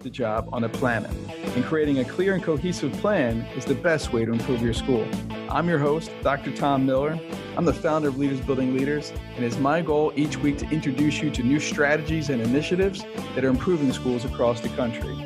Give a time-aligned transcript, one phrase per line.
[0.00, 1.10] the job on a planet.
[1.54, 5.06] And creating a clear and cohesive plan is the best way to improve your school.
[5.48, 6.54] I'm your host, Dr.
[6.54, 7.18] Tom Miller.
[7.56, 11.20] I'm the founder of Leaders Building Leaders, and it's my goal each week to introduce
[11.20, 15.16] you to new strategies and initiatives that are improving schools across the country.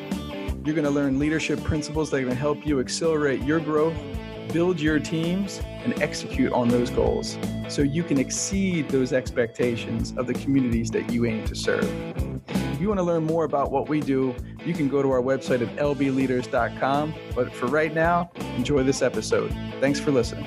[0.65, 3.95] You're going to learn leadership principles that are going to help you accelerate your growth,
[4.53, 7.39] build your teams, and execute on those goals
[7.69, 12.24] so you can exceed those expectations of the communities that you aim to serve.
[12.85, 15.67] You want to learn more about what we do, you can go to our website
[15.67, 17.15] at lbleaders.com.
[17.35, 19.51] But for right now, enjoy this episode.
[19.81, 20.45] Thanks for listening.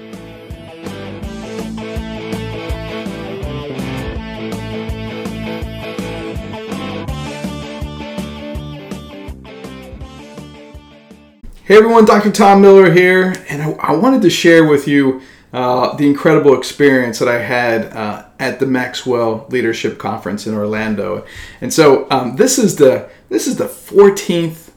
[11.63, 12.31] Hey everyone, Dr.
[12.31, 15.23] Tom Miller here, and I, I wanted to share with you
[15.57, 21.25] uh, the incredible experience that I had uh, at the Maxwell Leadership Conference in Orlando.
[21.61, 24.69] And so um, this is the this is the 14th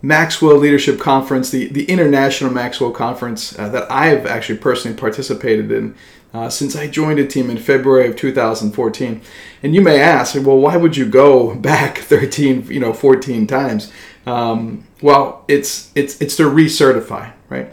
[0.00, 5.70] Maxwell Leadership Conference, the, the International Maxwell Conference uh, that I have actually personally participated
[5.70, 5.94] in
[6.32, 9.20] uh, since I joined a team in February of 2014.
[9.62, 13.92] And you may ask, well, why would you go back 13, you know, 14 times?
[14.24, 17.70] Um, well, it's it's it's to recertify, right?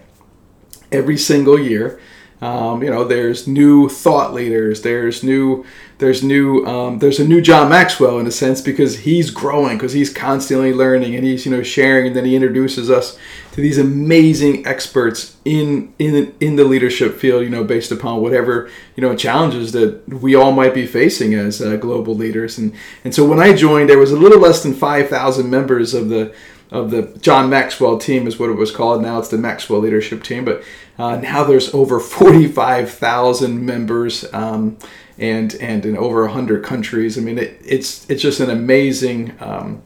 [0.92, 2.02] Every single year,
[2.42, 4.82] um, you know, there's new thought leaders.
[4.82, 5.64] There's new,
[6.00, 9.94] there's new, um, there's a new John Maxwell in a sense because he's growing, because
[9.94, 13.16] he's constantly learning and he's you know sharing, and then he introduces us
[13.52, 17.44] to these amazing experts in in in the leadership field.
[17.44, 21.62] You know, based upon whatever you know challenges that we all might be facing as
[21.62, 22.58] uh, global leaders.
[22.58, 25.94] And and so when I joined, there was a little less than five thousand members
[25.94, 26.34] of the
[26.72, 29.02] of the John Maxwell team is what it was called.
[29.02, 30.64] Now it's the Maxwell Leadership Team, but
[31.02, 34.78] uh, now there's over 45,000 members um,
[35.18, 37.18] and and in over 100 countries.
[37.18, 39.36] I mean, it, it's it's just an amazing.
[39.40, 39.84] Um,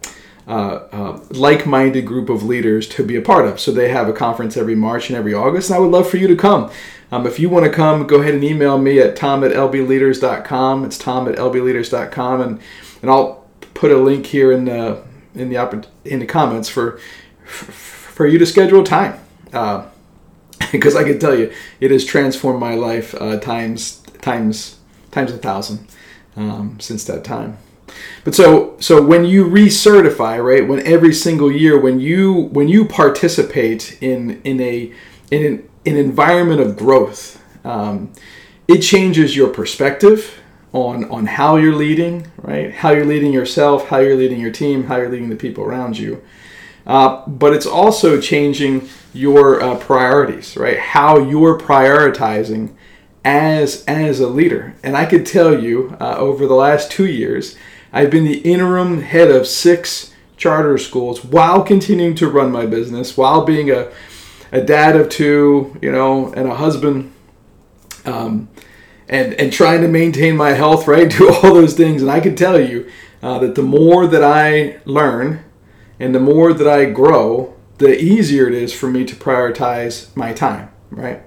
[0.48, 3.60] uh, uh, like-minded group of leaders to be a part of.
[3.60, 6.18] So they have a conference every March and every August, and I would love for
[6.18, 6.70] you to come.
[7.12, 10.86] Um, if you want to come, go ahead and email me at tom at lbleaders.com.
[10.86, 12.60] It's tom at lbleaders.com, and
[13.02, 15.02] and I'll put a link here in the
[15.34, 17.00] in the in the comments for
[17.46, 19.20] for you to schedule time
[20.80, 24.78] because I can tell you it has transformed my life uh, times times
[25.12, 25.88] times a thousand
[26.36, 27.58] um, since that time.
[28.24, 30.68] But so so when you recertify, right?
[30.68, 34.94] When every single year, when you when you participate in in a
[35.32, 38.12] in an, an environment of growth, um,
[38.68, 40.40] it changes your perspective
[40.74, 42.74] on on how you're leading, right?
[42.74, 45.98] How you're leading yourself, how you're leading your team, how you're leading the people around
[45.98, 46.22] you.
[46.86, 50.78] Uh, but it's also changing your uh, priorities, right?
[50.78, 52.76] How you're prioritizing
[53.24, 54.76] as as a leader.
[54.84, 57.56] And I could tell you, uh, over the last two years,
[57.92, 63.18] I've been the interim head of six charter schools while continuing to run my business,
[63.18, 63.92] while being a
[64.52, 67.12] a dad of two, you know, and a husband.
[68.06, 68.48] Um,
[69.08, 71.10] and and trying to maintain my health, right?
[71.18, 72.90] Do all those things, and I can tell you
[73.24, 75.45] uh, that the more that I learn,
[76.00, 80.34] and the more that I grow, the easier it is for me to prioritize my
[80.34, 81.22] time, right?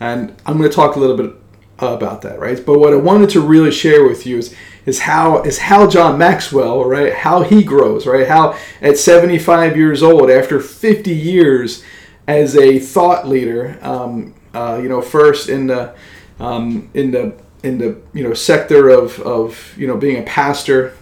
[0.00, 1.34] And I'm going to talk a little bit
[1.78, 2.64] about that, right?
[2.64, 4.54] But what I wanted to really share with you is
[4.86, 7.12] is how is how John Maxwell, right?
[7.12, 8.28] How he grows, right?
[8.28, 11.82] How at 75 years old, after 50 years
[12.26, 15.94] as a thought leader, um, uh, you know, first in the
[16.38, 20.94] um, in the in the you know sector of, of you know being a pastor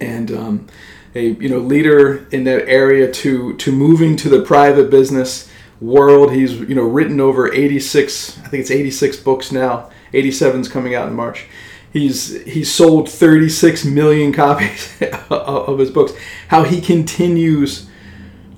[0.00, 0.68] and um,
[1.16, 5.48] a you know leader in that area to to moving to the private business
[5.80, 6.32] world.
[6.32, 9.90] He's you know written over 86, I think it's 86 books now.
[10.12, 11.46] 87's coming out in March.
[11.92, 15.00] He's he's sold 36 million copies
[15.30, 16.12] of his books.
[16.48, 17.88] How he continues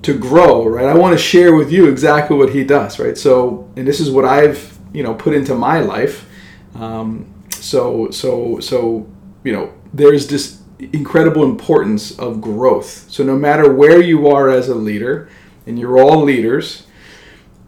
[0.01, 0.85] to grow, right?
[0.85, 3.17] I want to share with you exactly what he does, right?
[3.17, 6.27] So, and this is what I've you know put into my life.
[6.75, 9.07] Um, so so so
[9.43, 13.09] you know there's this incredible importance of growth.
[13.09, 15.29] So no matter where you are as a leader,
[15.65, 16.87] and you're all leaders,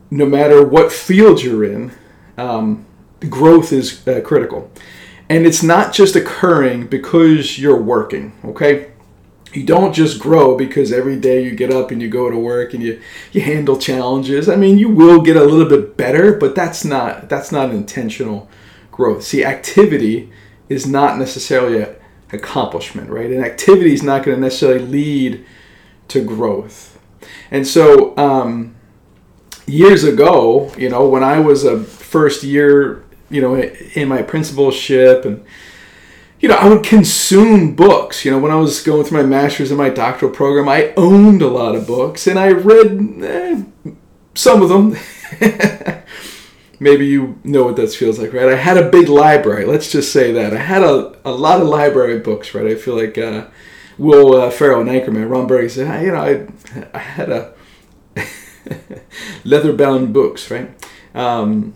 [0.09, 1.91] no matter what field you're in,
[2.38, 2.85] um,
[3.30, 4.71] growth is uh, critical.
[5.30, 8.91] And it's not just occurring because you're working, okay?
[9.53, 12.74] you don't just grow because every day you get up and you go to work
[12.74, 13.01] and you,
[13.31, 14.47] you handle challenges.
[14.47, 18.50] I mean, you will get a little bit better, but that's not that's not intentional
[18.91, 19.24] growth.
[19.24, 20.31] See, activity
[20.69, 21.95] is not necessarily an
[22.33, 23.30] accomplishment, right?
[23.31, 25.45] And activity is not going to necessarily lead
[26.10, 27.00] to growth.
[27.50, 28.75] And so, um,
[29.68, 35.25] years ago, you know, when I was a first year, you know, in my principalship
[35.25, 35.45] and
[36.42, 38.25] you know, I would consume books.
[38.25, 41.44] You know, when I was going through my master's and my doctoral program, I owned
[41.44, 43.63] a lot of books and I read eh,
[44.33, 44.98] some of them.
[46.81, 48.50] Maybe you know what that feels like, right?
[48.50, 49.66] I had a big library.
[49.66, 50.51] Let's just say that.
[50.51, 52.66] I had a, a lot of library books, right?
[52.66, 53.45] I feel like uh,
[54.00, 56.48] Will uh, Ferrell and Anchorman, Ron Burgundy said, you know, I,
[56.92, 57.54] I had a
[59.44, 60.72] leather bound books, right?
[61.13, 61.75] Um,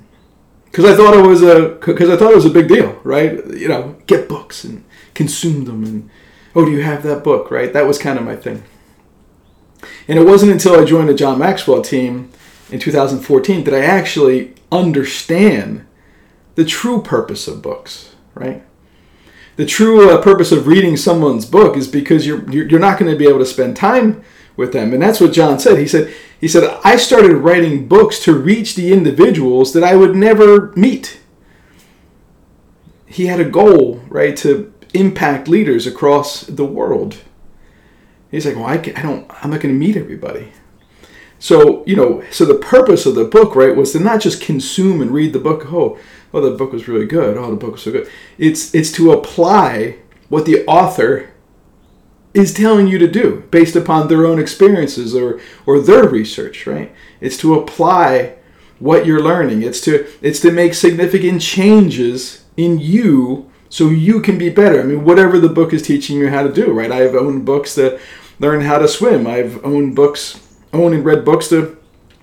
[0.66, 3.46] because I thought it was a because I thought it was a big deal, right?
[3.46, 6.10] You know, get books and consume them, and
[6.56, 7.72] oh, do you have that book, right?
[7.72, 8.64] That was kind of my thing.
[10.08, 12.32] And it wasn't until I joined the John Maxwell team
[12.72, 15.86] in 2014 that I actually understand
[16.56, 18.64] the true purpose of books, right?
[19.56, 23.18] The true uh, purpose of reading someone's book is because you're you're not going to
[23.18, 24.24] be able to spend time
[24.58, 25.78] with them, and that's what John said.
[25.78, 30.16] He said he said, I started writing books to reach the individuals that I would
[30.16, 31.20] never meet.
[33.06, 37.18] He had a goal, right, to impact leaders across the world.
[38.30, 40.52] He's like, well, I, can, I don't, I'm not going to meet everybody.
[41.46, 45.00] So, you know, so the purpose of the book, right, was to not just consume
[45.00, 45.72] and read the book.
[45.72, 45.96] Oh,
[46.34, 47.38] oh, the book was really good.
[47.38, 48.10] Oh, the book was so good.
[48.40, 49.98] It's, it's to apply
[50.28, 51.30] what the author
[52.34, 56.94] is telling you to do based upon their own experiences or or their research right
[57.22, 58.36] it's to apply
[58.80, 64.38] what you're learning it's to it's to make significant changes in you so you can
[64.38, 67.16] be better i mean whatever the book is teaching you how to do right i've
[67.16, 67.98] owned books to
[68.40, 70.45] learn how to swim i've owned books
[70.80, 71.78] owned and read books to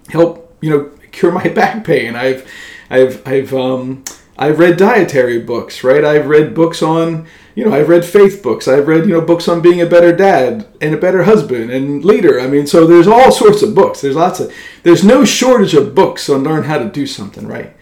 [0.08, 2.50] help you know cure my back pain i've
[2.90, 4.04] i've i've um
[4.38, 8.66] i've read dietary books right i've read books on you know, I've read faith books.
[8.66, 12.04] I've read, you know, books on being a better dad and a better husband and
[12.04, 12.40] leader.
[12.40, 14.00] I mean, so there's all sorts of books.
[14.00, 14.52] There's lots of,
[14.82, 17.74] there's no shortage of books on learn how to do something, right?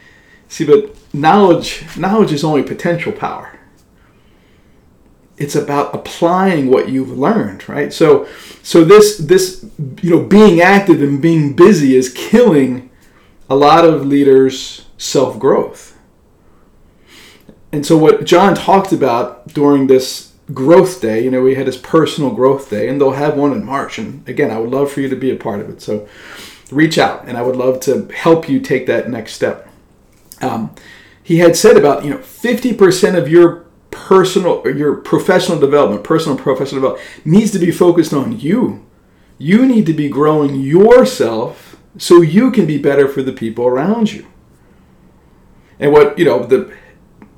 [0.49, 3.57] See, but knowledge, knowledge is only potential power.
[5.41, 7.93] It's about applying what you've learned, right?
[7.93, 8.29] So,
[8.63, 9.67] so this, this,
[10.03, 12.91] you know, being active and being busy is killing
[13.49, 15.91] a lot of leaders' self growth
[17.73, 21.77] and so what John talked about during this growth day, you know, we had his
[21.77, 23.99] personal growth day, and they'll have one in March.
[23.99, 25.81] And again, I would love for you to be a part of it.
[25.81, 26.09] So
[26.71, 29.69] reach out, and I would love to help you take that next step.
[30.41, 30.75] Um,
[31.23, 36.81] he had said about you know 50% of your personal your professional development, personal professional
[36.81, 38.87] development needs to be focused on you.
[39.39, 44.13] You need to be growing yourself so you can be better for the people around
[44.13, 44.27] you.
[45.79, 46.73] And what you know the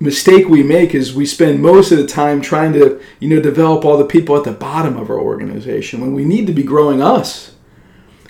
[0.03, 3.85] mistake we make is we spend most of the time trying to you know develop
[3.85, 7.01] all the people at the bottom of our organization when we need to be growing
[7.01, 7.55] us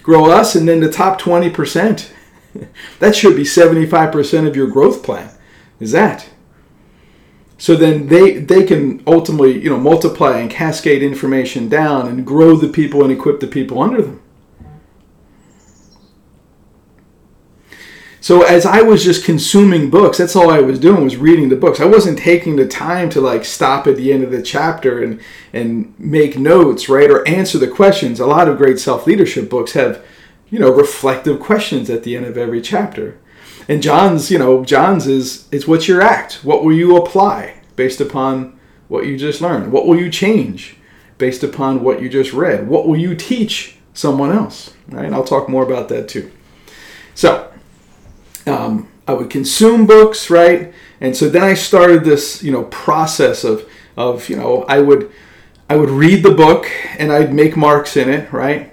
[0.03, 2.11] grow us and then the top 20%
[2.99, 5.31] that should be 75% of your growth plan
[5.81, 6.29] is that
[7.63, 12.57] so then they they can ultimately you know multiply and cascade information down and grow
[12.57, 14.21] the people and equip the people under them
[18.21, 21.57] So as I was just consuming books, that's all I was doing was reading the
[21.57, 21.81] books.
[21.81, 25.21] I wasn't taking the time to like stop at the end of the chapter and
[25.53, 28.21] and make notes, right, or answer the questions.
[28.21, 30.05] A lot of great self-leadership books have,
[30.51, 33.19] you know, reflective questions at the end of every chapter.
[33.69, 36.41] And John's, you know, John's is is what's your act?
[36.43, 39.73] What will you apply based upon what you just learned?
[39.73, 40.77] What will you change
[41.19, 42.67] based upon what you just read?
[42.67, 44.75] What will you teach someone else?
[44.89, 45.05] Right?
[45.05, 46.31] And I'll talk more about that too.
[47.15, 47.53] So,
[48.47, 50.73] um, I would consume books, right?
[51.01, 55.11] And so then I started this, you know, process of, of you know, I would,
[55.69, 58.72] I would read the book and I'd make marks in it, right?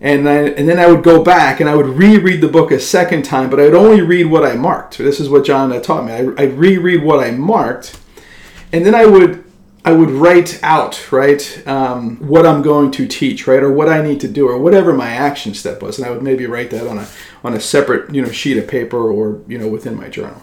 [0.00, 2.78] And then, and then I would go back and I would reread the book a
[2.78, 4.98] second time, but I'd only read what I marked.
[4.98, 6.12] This is what John taught me.
[6.12, 7.98] I, I'd reread what I marked,
[8.72, 9.44] and then I would
[9.86, 14.02] I would write out, right, um, what I'm going to teach, right, or what I
[14.02, 16.88] need to do, or whatever my action step was, and I would maybe write that
[16.88, 17.08] on a
[17.44, 20.42] on a separate, you know, sheet of paper or you know within my journal.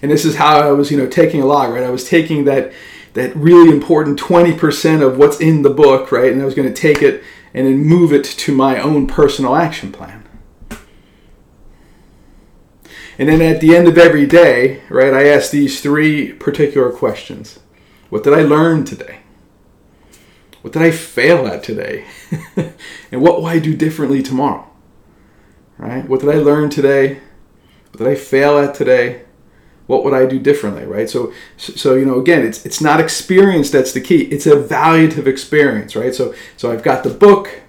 [0.00, 1.82] And this is how I was, you know, taking a log, right?
[1.82, 2.72] I was taking that
[3.12, 6.74] that really important 20% of what's in the book, right, and I was going to
[6.74, 7.22] take it
[7.54, 10.24] and then move it to my own personal action plan.
[13.16, 17.60] And then at the end of every day, right, I ask these three particular questions.
[18.10, 19.20] What did I learn today?
[20.62, 22.06] What did I fail at today?
[22.56, 24.68] and what will I do differently tomorrow?
[25.78, 26.08] Right?
[26.08, 27.20] What did I learn today?
[27.90, 29.22] What did I fail at today?
[29.86, 31.10] What would I do differently, right?
[31.10, 34.22] So, so you know, again, it's it's not experience that's the key.
[34.24, 36.14] It's a evaluative experience, right?
[36.14, 37.60] So, so I've got the book.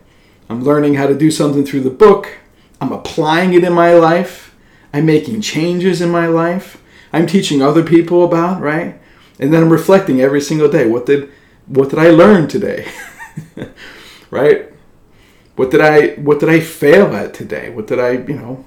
[0.50, 2.38] I'm learning how to do something through the book.
[2.80, 4.56] I'm applying it in my life.
[4.94, 6.82] I'm making changes in my life.
[7.12, 9.00] I'm teaching other people about, right?
[9.40, 10.88] And then I'm reflecting every single day.
[10.88, 11.30] What did
[11.68, 12.88] what did I learn today?
[14.30, 14.72] right?
[15.56, 17.70] What did I what did I fail at today?
[17.70, 18.66] What did I, you know,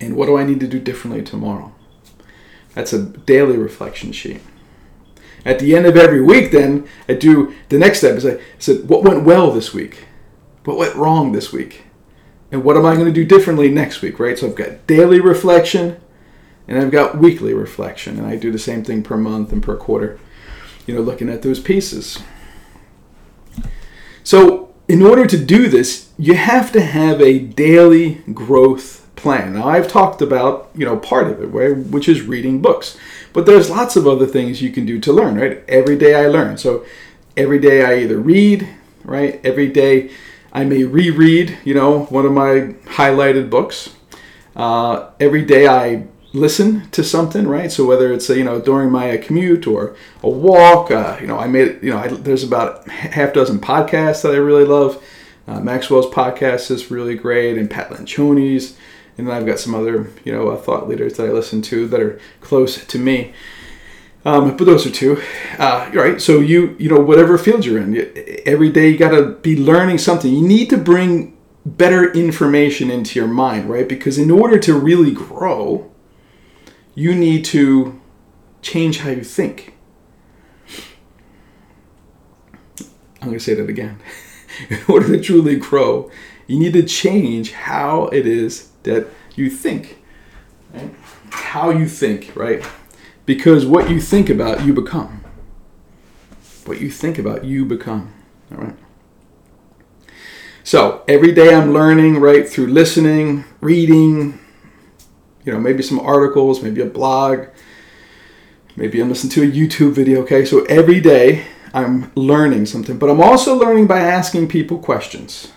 [0.00, 1.72] and what do I need to do differently tomorrow?
[2.76, 4.42] That's a daily reflection sheet.
[5.46, 8.86] At the end of every week, then I do the next step is I said,
[8.86, 10.04] what went well this week?
[10.66, 11.84] What went wrong this week?
[12.52, 14.38] And what am I going to do differently next week, right?
[14.38, 15.98] So I've got daily reflection
[16.68, 18.18] and I've got weekly reflection.
[18.18, 20.20] And I do the same thing per month and per quarter,
[20.86, 22.18] you know, looking at those pieces.
[24.22, 29.54] So, in order to do this, you have to have a daily growth plan.
[29.54, 31.46] Now, I've talked about, you know, part of it,
[31.90, 32.96] which is reading books.
[33.32, 35.62] But there's lots of other things you can do to learn, right?
[35.68, 36.58] Every day I learn.
[36.58, 36.84] So,
[37.36, 38.68] every day I either read,
[39.04, 39.40] right?
[39.44, 40.10] Every day
[40.52, 43.90] I may reread, you know, one of my highlighted books.
[44.54, 47.72] Uh, every day I listen to something, right?
[47.72, 51.46] So whether it's you know during my commute or a walk, uh, you know, I
[51.46, 55.02] made you know I, there's about half dozen podcasts that I really love.
[55.48, 58.76] Uh, Maxwell's podcast is really great, and Pat Lencioni's,
[59.18, 61.86] and then I've got some other you know uh, thought leaders that I listen to
[61.88, 63.32] that are close to me.
[64.24, 65.22] Um, but those are two,
[65.58, 66.20] uh, right?
[66.20, 69.98] So you you know whatever field you're in, every day you got to be learning
[69.98, 70.32] something.
[70.32, 73.88] You need to bring better information into your mind, right?
[73.88, 75.90] Because in order to really grow,
[76.94, 78.00] you need to
[78.62, 79.74] change how you think.
[83.20, 83.98] I'm going to say that again.
[84.70, 86.10] In order to truly grow,
[86.46, 90.02] you need to change how it is that you think.
[90.72, 90.90] Right?
[91.30, 92.64] How you think, right?
[93.26, 95.22] Because what you think about, you become.
[96.64, 98.12] What you think about, you become.
[98.50, 98.76] All right?
[100.64, 104.40] So every day I'm learning, right, through listening, reading,
[105.44, 107.46] you know, maybe some articles, maybe a blog,
[108.74, 110.22] maybe I'm listening to a YouTube video.
[110.22, 115.52] Okay, so every day I'm learning something, but I'm also learning by asking people questions.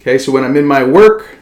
[0.00, 1.38] Okay, so when I'm in my work,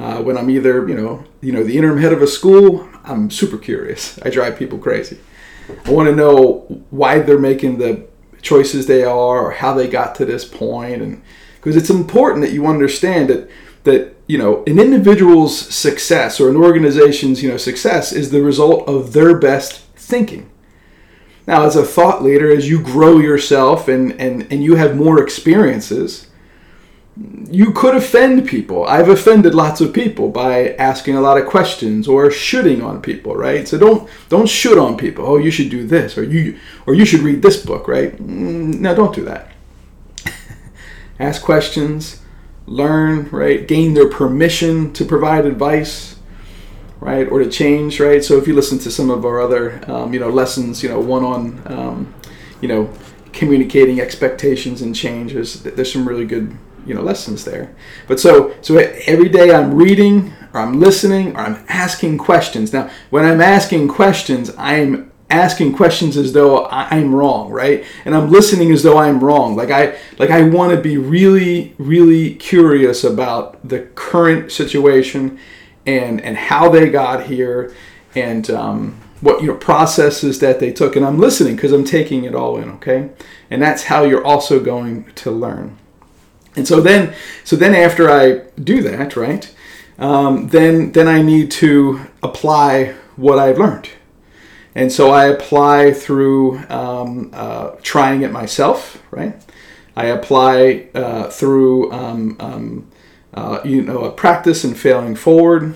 [0.00, 3.30] uh, when I'm either you know you know the interim head of a school, I'm
[3.30, 4.18] super curious.
[4.22, 5.18] I drive people crazy.
[5.84, 8.06] I want to know why they're making the
[8.40, 11.22] choices they are, or how they got to this point, and
[11.56, 13.50] because it's important that you understand that
[13.84, 18.88] that you know an individual's success or an organization's you know success is the result
[18.88, 20.50] of their best thinking
[21.46, 25.22] now as a thought leader as you grow yourself and and and you have more
[25.22, 26.29] experiences
[27.50, 32.08] you could offend people i've offended lots of people by asking a lot of questions
[32.08, 35.86] or shooting on people right so don't don't shoot on people oh you should do
[35.86, 39.52] this or you or you should read this book right mm, no don't do that
[41.18, 42.20] ask questions
[42.70, 43.66] learn, right?
[43.66, 46.16] Gain their permission to provide advice,
[47.00, 47.28] right?
[47.28, 48.22] Or to change, right?
[48.24, 51.00] So if you listen to some of our other, um, you know, lessons, you know,
[51.00, 52.14] one on, um,
[52.60, 52.92] you know,
[53.32, 56.56] communicating expectations and changes, there's some really good,
[56.90, 57.72] you know, lessons there.
[58.08, 62.72] But so, so every day I'm reading or I'm listening or I'm asking questions.
[62.72, 67.84] Now, when I'm asking questions, I'm asking questions as though I'm wrong, right?
[68.04, 69.54] And I'm listening as though I'm wrong.
[69.54, 75.38] Like I like I want to be really really curious about the current situation
[75.86, 77.72] and and how they got here
[78.16, 82.24] and um, what you know processes that they took and I'm listening because I'm taking
[82.24, 83.10] it all in, okay?
[83.48, 85.78] And that's how you're also going to learn.
[86.60, 87.14] And so then
[87.44, 89.44] so then after I do that, right?
[89.98, 93.90] Um, then then I need to apply what I've learned
[94.74, 99.34] and so I apply through um, uh, trying it myself, right?
[99.96, 102.90] I apply uh, through um, um,
[103.34, 105.74] uh, you know a practice and failing forward.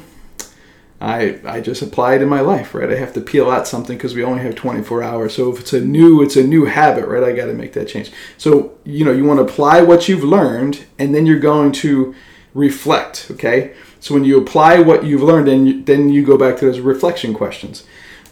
[1.01, 2.91] I, I just apply it in my life, right?
[2.91, 5.35] I have to peel out something because we only have 24 hours.
[5.35, 7.23] So if it's a new, it's a new habit, right?
[7.23, 8.11] I got to make that change.
[8.39, 12.15] So you know, you want to apply what you've learned, and then you're going to
[12.55, 13.29] reflect.
[13.33, 13.75] Okay.
[14.01, 16.81] So when you apply what you've learned, and you, then you go back to those
[16.81, 17.85] reflection questions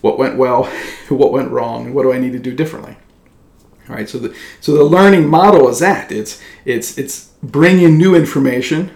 [0.02, 0.64] what went well,
[1.08, 2.96] what went wrong, what do I need to do differently.
[3.88, 8.14] All right, so the so the learning model is that it's it's it's bringing new
[8.14, 8.92] information,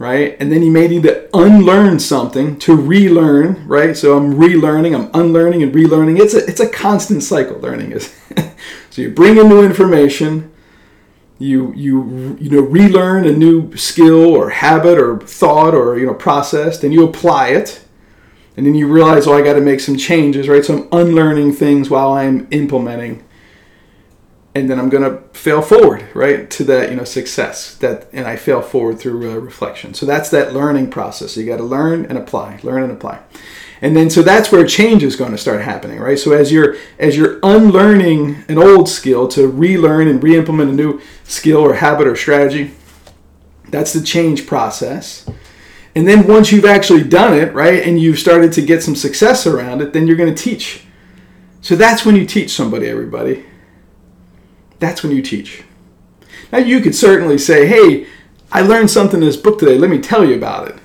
[0.00, 3.94] right, and then you may need to unlearn something to relearn, right.
[3.96, 6.18] So I'm relearning, I'm unlearning and relearning.
[6.18, 7.58] It's a it's a constant cycle.
[7.58, 8.12] Learning is
[8.90, 10.50] so you bring in new information,
[11.38, 16.14] you you you know relearn a new skill or habit or thought or you know
[16.14, 17.84] process, then you apply it
[18.56, 20.64] and then you realize, oh, I got to make some changes, right?
[20.64, 23.24] So I'm unlearning things while I'm implementing
[24.54, 27.74] and then I'm going to fail forward, right, to that you know success.
[27.76, 29.94] That and I fail forward through uh, reflection.
[29.94, 31.36] So that's that learning process.
[31.36, 33.20] You got to learn and apply, learn and apply,
[33.80, 36.18] and then so that's where change is going to start happening, right?
[36.18, 41.00] So as you're as you're unlearning an old skill to relearn and re-implement a new
[41.24, 42.72] skill or habit or strategy,
[43.68, 45.28] that's the change process.
[45.94, 49.44] And then once you've actually done it, right, and you've started to get some success
[49.44, 50.84] around it, then you're going to teach.
[51.62, 53.44] So that's when you teach somebody, everybody
[54.80, 55.62] that's when you teach.
[56.50, 58.06] Now, you could certainly say, hey,
[58.50, 59.78] I learned something in this book today.
[59.78, 60.76] Let me tell you about it.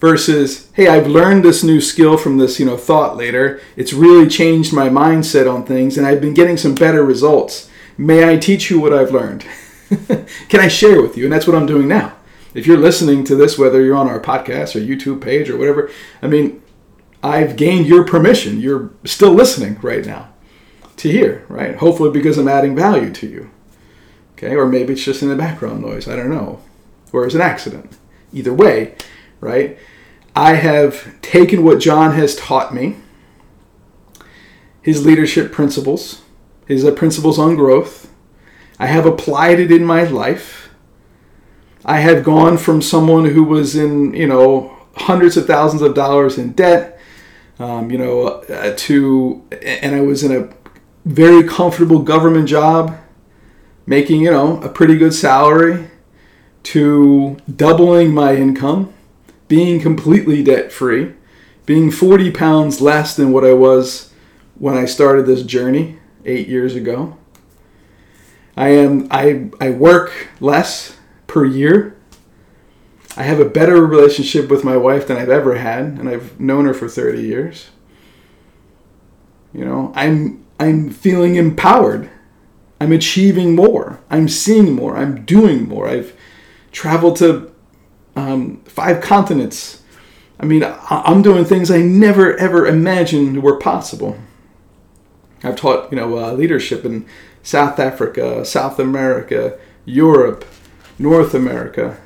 [0.00, 3.60] Versus, hey, I've learned this new skill from this, you know, thought later.
[3.76, 7.70] It's really changed my mindset on things, and I've been getting some better results.
[7.96, 9.46] May I teach you what I've learned?
[10.48, 11.24] Can I share with you?
[11.24, 12.14] And that's what I'm doing now.
[12.52, 15.90] If you're listening to this, whether you're on our podcast or YouTube page or whatever,
[16.20, 16.62] I mean,
[17.22, 18.60] I've gained your permission.
[18.60, 20.28] You're still listening right now
[20.96, 21.76] to hear, right?
[21.76, 23.50] Hopefully because I'm adding value to you.
[24.32, 26.60] Okay, or maybe it's just in the background noise, I don't know.
[27.12, 27.96] Or it's an accident.
[28.32, 28.94] Either way,
[29.40, 29.78] right?
[30.34, 32.96] I have taken what John has taught me,
[34.82, 36.20] his leadership principles,
[36.66, 38.12] his uh, principles on growth.
[38.78, 40.68] I have applied it in my life.
[41.84, 46.36] I have gone from someone who was in, you know, hundreds of thousands of dollars
[46.36, 47.00] in debt,
[47.58, 50.48] um, you know, uh, to, and I was in a
[51.06, 52.98] very comfortable government job,
[53.86, 55.88] making, you know, a pretty good salary,
[56.64, 58.92] to doubling my income,
[59.46, 61.14] being completely debt free,
[61.64, 64.12] being 40 pounds less than what I was
[64.58, 67.16] when I started this journey eight years ago.
[68.56, 70.96] I am I I work less
[71.28, 71.96] per year.
[73.16, 76.64] I have a better relationship with my wife than I've ever had, and I've known
[76.64, 77.68] her for 30 years.
[79.52, 82.10] You know, I'm I'm feeling empowered.
[82.80, 84.00] I'm achieving more.
[84.10, 84.96] I'm seeing more.
[84.96, 85.88] I'm doing more.
[85.88, 86.14] I've
[86.72, 87.52] traveled to
[88.14, 89.82] um, five continents.
[90.38, 94.18] I mean, I'm doing things I never ever imagined were possible.
[95.42, 97.06] I've taught, you know, uh, leadership in
[97.42, 100.44] South Africa, South America, Europe,
[100.98, 101.98] North America.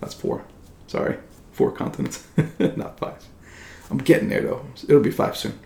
[0.00, 0.44] That's four.
[0.86, 1.18] Sorry,
[1.52, 2.26] four continents,
[2.58, 3.24] not five.
[3.90, 4.66] I'm getting there though.
[4.88, 5.58] It'll be five soon.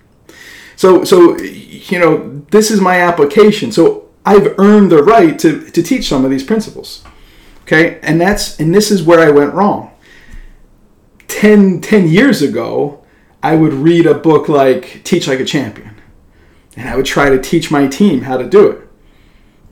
[0.77, 3.73] So, so you know, this is my application.
[3.73, 7.05] So I've earned the right to, to teach some of these principles.
[7.63, 9.91] Okay, and that's and this is where I went wrong.
[11.29, 13.03] 10, 10 years ago,
[13.43, 16.01] I would read a book like Teach Like a Champion,
[16.77, 18.89] and I would try to teach my team how to do it.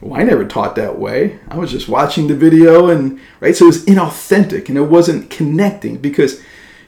[0.01, 1.39] Well, I never taught that way.
[1.47, 5.29] I was just watching the video and right, so it was inauthentic and it wasn't
[5.29, 6.41] connecting because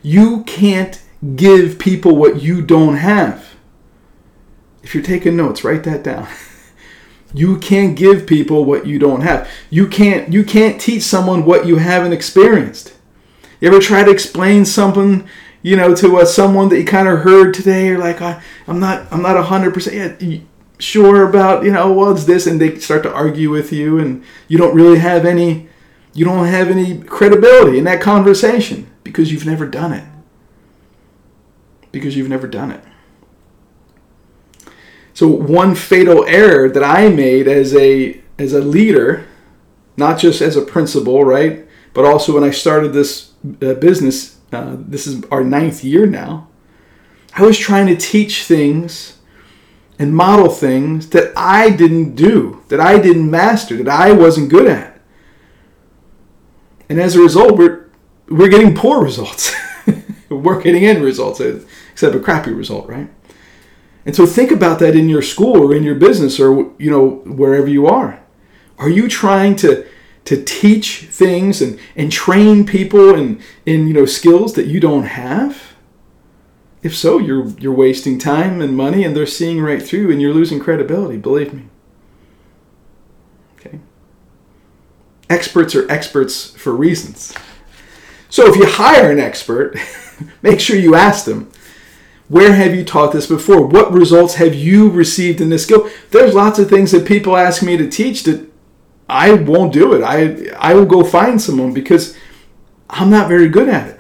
[0.04, 1.02] you can't
[1.36, 3.55] give people what you don't have.
[4.86, 6.28] If you're taking notes, write that down.
[7.34, 9.50] you can't give people what you don't have.
[9.72, 12.94] You can't you can't teach someone what you haven't experienced.
[13.60, 15.28] You ever try to explain something,
[15.64, 17.88] you know, to uh, someone that you kind of heard today?
[17.88, 20.44] You're like, I, I'm not I'm not hundred percent
[20.78, 24.60] sure about you know well this, and they start to argue with you, and you
[24.60, 25.68] don't really have any
[26.14, 30.08] you don't have any credibility in that conversation because you've never done it.
[31.92, 32.84] Because you've never done it.
[35.16, 39.26] So one fatal error that I made as a as a leader,
[39.96, 44.36] not just as a principal, right, but also when I started this uh, business.
[44.52, 46.48] Uh, this is our ninth year now.
[47.34, 49.18] I was trying to teach things
[49.98, 54.68] and model things that I didn't do, that I didn't master, that I wasn't good
[54.68, 55.00] at.
[56.90, 57.90] And as a result, we're
[58.28, 59.56] we're getting poor results.
[60.30, 63.10] we're getting end results, except a crappy result, right?
[64.06, 67.22] And so think about that in your school or in your business or you know
[67.26, 68.24] wherever you are.
[68.78, 69.86] Are you trying to
[70.26, 75.06] to teach things and, and train people in, in you know skills that you don't
[75.06, 75.74] have?
[76.84, 80.34] If so, you're you're wasting time and money and they're seeing right through and you're
[80.34, 81.64] losing credibility, believe me.
[83.58, 83.80] Okay.
[85.32, 87.34] Experts are experts for reasons.
[88.30, 89.78] So if you hire an expert,
[90.44, 91.50] make sure you ask them
[92.28, 93.66] where have you taught this before?
[93.66, 95.90] What results have you received in this skill?
[96.12, 98.52] There's lots of things that people ask me to teach that
[99.08, 100.02] I won't do it.
[100.04, 102.18] I I will go find someone because
[102.90, 104.00] I'm not very good at it.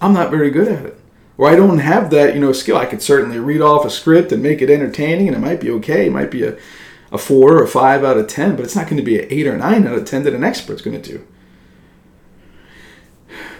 [0.00, 1.00] I'm not very good at it.
[1.36, 2.76] Or I don't have that, you know, skill.
[2.76, 5.70] I could certainly read off a script and make it entertaining and it might be
[5.72, 6.06] okay.
[6.06, 6.56] It might be a,
[7.10, 9.26] a four or a five out of ten, but it's not going to be an
[9.30, 11.26] eight or nine out of ten that an expert's going to do.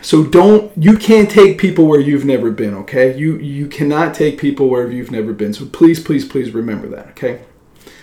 [0.02, 3.16] So don't you can't take people where you've never been, okay?
[3.16, 5.54] You you cannot take people where you've never been.
[5.54, 7.40] So please, please, please remember that, okay?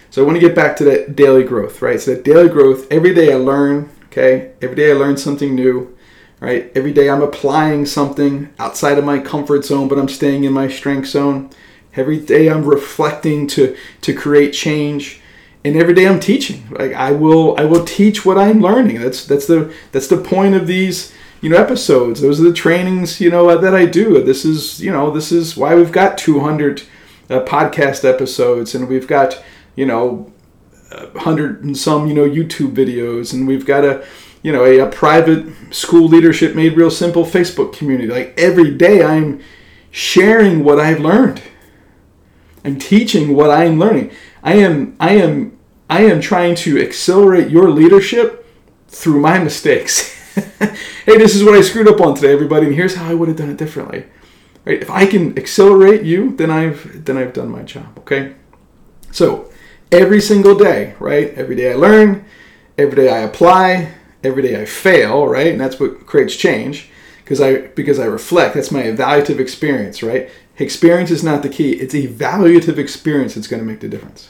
[0.09, 1.99] So I want to get back to that daily growth, right?
[2.01, 4.51] So that daily growth, every day I learn, okay?
[4.61, 5.95] Every day I learn something new,
[6.41, 6.71] right?
[6.75, 10.67] Every day I'm applying something outside of my comfort zone, but I'm staying in my
[10.67, 11.49] strength zone.
[11.95, 15.21] Every day I'm reflecting to to create change.
[15.63, 16.67] And every day I'm teaching.
[16.71, 18.99] Like I will I will teach what I'm learning.
[18.99, 22.21] That's that's the that's the point of these you know episodes.
[22.21, 24.23] Those are the trainings you know that i do.
[24.23, 26.83] This is you know this is why we've got 200
[27.29, 29.43] uh, podcast episodes and we've got
[29.75, 30.31] you know
[31.13, 34.05] 100 and some you know youtube videos and we've got a
[34.43, 38.07] you know a, a private school leadership made real simple facebook community.
[38.07, 39.41] Like every day i'm
[39.89, 41.41] sharing what i've learned.
[42.63, 44.11] I'm teaching what i'm learning.
[44.43, 45.57] I am i am
[45.89, 48.45] i am trying to accelerate your leadership
[48.87, 50.17] through my mistakes
[51.05, 53.27] hey, this is what I screwed up on today, everybody, and here's how I would
[53.27, 54.05] have done it differently.
[54.65, 54.81] Right?
[54.81, 57.97] If I can accelerate you, then I've then I've done my job.
[57.99, 58.35] Okay.
[59.11, 59.51] So
[59.91, 61.33] every single day, right?
[61.33, 62.25] Every day I learn,
[62.77, 65.47] every day I apply, every day I fail, right?
[65.47, 66.89] And that's what creates change
[67.23, 68.55] because I because I reflect.
[68.55, 70.29] That's my evaluative experience, right?
[70.57, 71.71] Experience is not the key.
[71.73, 74.29] It's evaluative experience that's going to make the difference.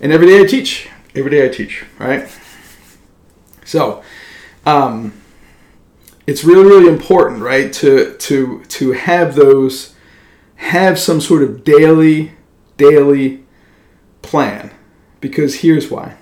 [0.00, 0.88] And every day I teach.
[1.14, 2.28] Every day I teach, right?
[3.64, 4.02] So,
[4.68, 5.14] um,
[6.26, 9.94] it's really really important right to to to have those
[10.56, 12.32] have some sort of daily
[12.76, 13.44] daily
[14.20, 14.70] plan
[15.20, 16.16] because here's why.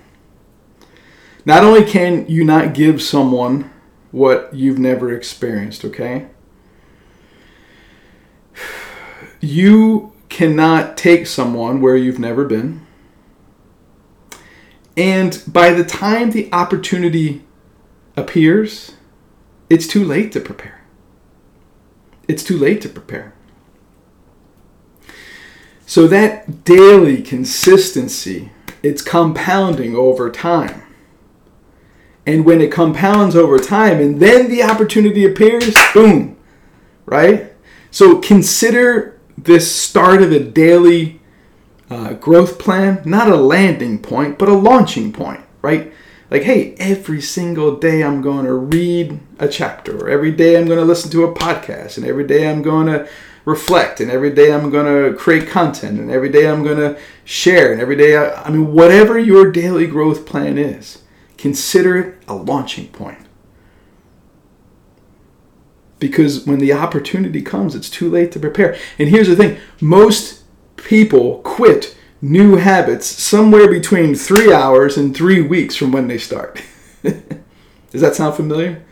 [1.45, 3.69] Not only can you not give someone
[4.11, 6.27] what you've never experienced okay?
[9.39, 12.85] You cannot take someone where you've never been
[14.97, 17.43] and by the time the opportunity
[18.17, 18.93] appears
[19.69, 20.81] it's too late to prepare.
[22.27, 23.33] It's too late to prepare.
[25.85, 28.51] So that daily consistency,
[28.83, 30.83] it's compounding over time.
[32.25, 36.37] And when it compounds over time and then the opportunity appears, boom,
[37.05, 37.53] right?
[37.89, 41.21] So consider this start of a daily
[41.89, 45.93] uh, growth plan not a landing point, but a launching point, right?
[46.29, 50.65] Like, hey, every single day I'm going to read a chapter, or every day I'm
[50.65, 53.09] going to listen to a podcast, and every day I'm going to
[53.45, 56.99] reflect, and every day I'm going to create content, and every day I'm going to
[57.23, 61.01] share, and every day, I, I mean, whatever your daily growth plan is,
[61.37, 63.19] consider it a launching point.
[65.99, 68.77] Because when the opportunity comes, it's too late to prepare.
[68.99, 70.43] And here's the thing most
[70.75, 76.61] people quit new habits somewhere between three hours and three weeks from when they start.
[77.03, 78.83] Does that sound familiar?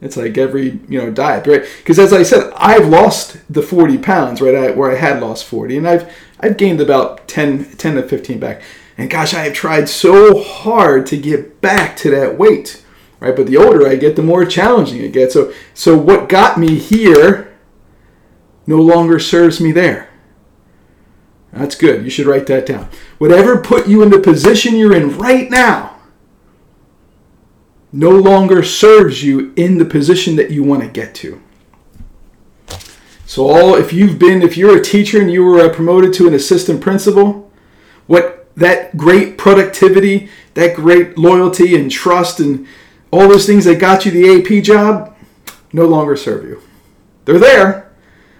[0.00, 1.64] It's like every you know diet, right?
[1.78, 4.76] Because as I said, I've lost the 40 pounds, right?
[4.76, 8.62] where I had lost 40, and I've I've gained about 10, 10 to 15 back.
[8.96, 12.84] And gosh, I have tried so hard to get back to that weight,
[13.18, 13.36] right?
[13.36, 15.34] But the older I get, the more challenging it gets.
[15.34, 17.54] So so what got me here
[18.66, 20.09] no longer serves me there.
[21.52, 22.04] That's good.
[22.04, 22.88] You should write that down.
[23.18, 25.96] Whatever put you in the position you're in right now
[27.92, 31.42] no longer serves you in the position that you want to get to.
[33.26, 36.28] So all if you've been if you're a teacher and you were uh, promoted to
[36.28, 37.50] an assistant principal,
[38.06, 42.66] what that great productivity, that great loyalty and trust and
[43.10, 45.16] all those things that got you the AP job
[45.72, 46.62] no longer serve you.
[47.24, 47.92] They're there,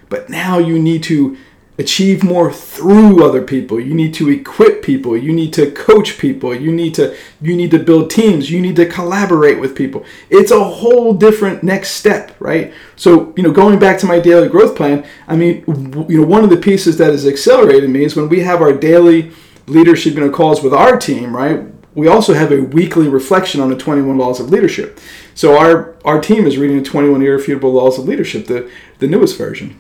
[0.09, 1.37] but now you need to
[1.81, 3.81] achieve more through other people.
[3.81, 5.17] You need to equip people.
[5.17, 6.55] You need to coach people.
[6.55, 8.51] You need to you need to build teams.
[8.51, 10.05] You need to collaborate with people.
[10.29, 12.73] It's a whole different next step right?
[12.97, 15.65] So you know going back to my daily growth plan i mean
[16.09, 18.73] you know one of the pieces that has accelerated me is when we have our
[18.73, 19.33] daily
[19.67, 21.65] leadership you know calls with our team right?
[21.95, 25.01] We also have a weekly reflection on the 21 laws of leadership.
[25.35, 29.37] So our our team is reading the 21 irrefutable laws of leadership the the newest
[29.39, 29.79] version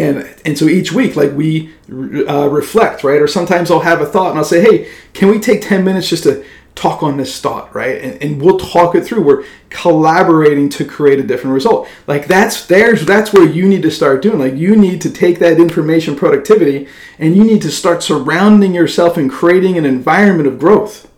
[0.00, 3.20] and and so each week like we uh, reflect right?
[3.20, 6.08] Or sometimes i'll have a thought and i'll say hey can we take 10 minutes
[6.08, 7.74] just to talk on this thought?
[7.74, 8.00] Right?
[8.00, 9.22] And, and we'll talk it through.
[9.22, 11.88] We're collaborating to create a different result.
[12.06, 15.38] Like that's there's that's where you need to start doing like you need to take
[15.38, 20.58] that information productivity and you need to start surrounding yourself and creating an environment of
[20.58, 21.10] growth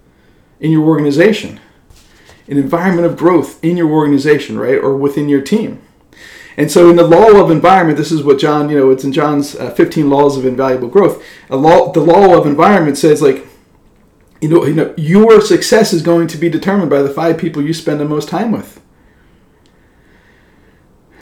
[0.61, 1.61] in your organization.
[2.49, 4.79] An environment of growth in your organization right?
[4.79, 5.81] Or within your team
[6.63, 9.13] and so, in the law of environment, this is what John, you know, it's in
[9.13, 11.21] John's uh, 15 laws of invaluable growth.
[11.51, 13.45] A law, the law of environment says, like,
[14.41, 17.63] you know, you know, your success is going to be determined by the five people
[17.63, 18.81] you spend the most time with.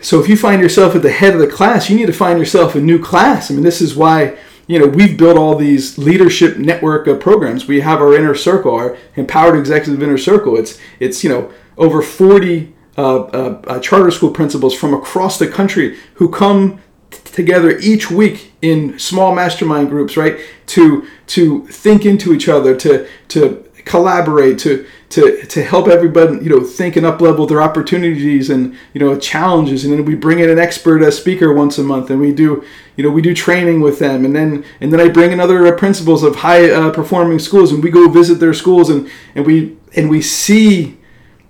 [0.02, 2.38] So, if you find yourself at the head of the class, you need to find
[2.38, 3.50] yourself a new class.
[3.50, 7.66] I mean, this is why, you know, we've built all these leadership network of programs.
[7.66, 10.58] We have our inner circle, our empowered executive inner circle.
[10.58, 15.48] It's it's you know over 40 uh, uh, uh, charter school principals from across the
[15.48, 16.78] country who come
[17.10, 20.38] t- together each week in small mastermind groups, right?
[20.66, 26.50] To to think into each other, to to collaborate, to to to help everybody, you
[26.50, 29.82] know, think and up level their opportunities and you know challenges.
[29.82, 32.62] And then we bring in an expert a speaker once a month, and we do
[32.96, 35.66] you know we do training with them, and then and then I bring in other
[35.66, 39.46] uh, principals of high uh, performing schools, and we go visit their schools, and and
[39.46, 40.99] we and we see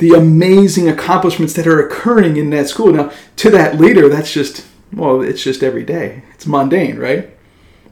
[0.01, 2.91] the amazing accomplishments that are occurring in that school.
[2.93, 6.25] Now, to that leader, that's just, well, it's just every day.
[6.33, 7.37] It's mundane, right?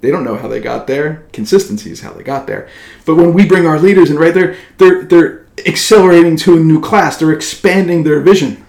[0.01, 1.27] They don't know how they got there.
[1.33, 2.67] Consistency is how they got there.
[3.05, 6.81] But when we bring our leaders in, right, they're, they're, they're accelerating to a new
[6.81, 8.65] class, they're expanding their vision.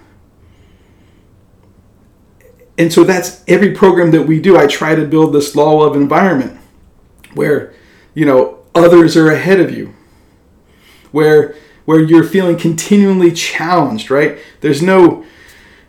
[2.77, 4.57] And so that's every program that we do.
[4.57, 6.59] I try to build this law of environment
[7.33, 7.73] where,
[8.13, 9.93] you know, others are ahead of you,
[11.11, 11.55] where
[11.89, 14.37] where you're feeling continually challenged, right?
[14.61, 15.25] There's no,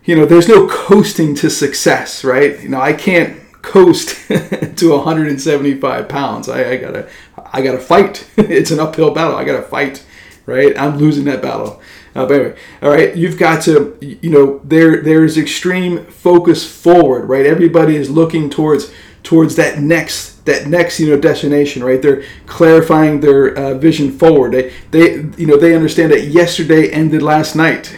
[0.03, 2.59] you know, there's no coasting to success, right?
[2.59, 4.27] You know, I can't coast
[4.77, 6.49] to 175 pounds.
[6.49, 7.07] I, I, gotta,
[7.53, 8.27] I gotta fight.
[8.37, 9.35] it's an uphill battle.
[9.35, 10.03] I gotta fight,
[10.47, 10.75] right?
[10.75, 11.79] I'm losing that battle.
[12.15, 16.65] Uh, but anyway, all right, you've got to, you know, there there is extreme focus
[16.65, 17.45] forward, right?
[17.45, 22.01] Everybody is looking towards towards that next that next you know destination right?
[22.01, 24.53] They're clarifying their uh, vision forward.
[24.53, 27.95] They they you know they understand that yesterday ended last night.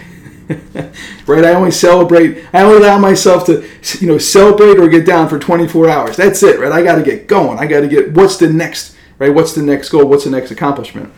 [1.25, 1.45] Right?
[1.45, 3.65] I only celebrate i only allow myself to
[3.99, 6.17] you know celebrate or get down for 24 hours.
[6.17, 6.71] That's it right?
[6.71, 7.59] I got to get going.
[7.59, 9.33] I got to get what's the next right?
[9.33, 10.05] What's the next goal?
[10.05, 11.13] What's the next accomplishment?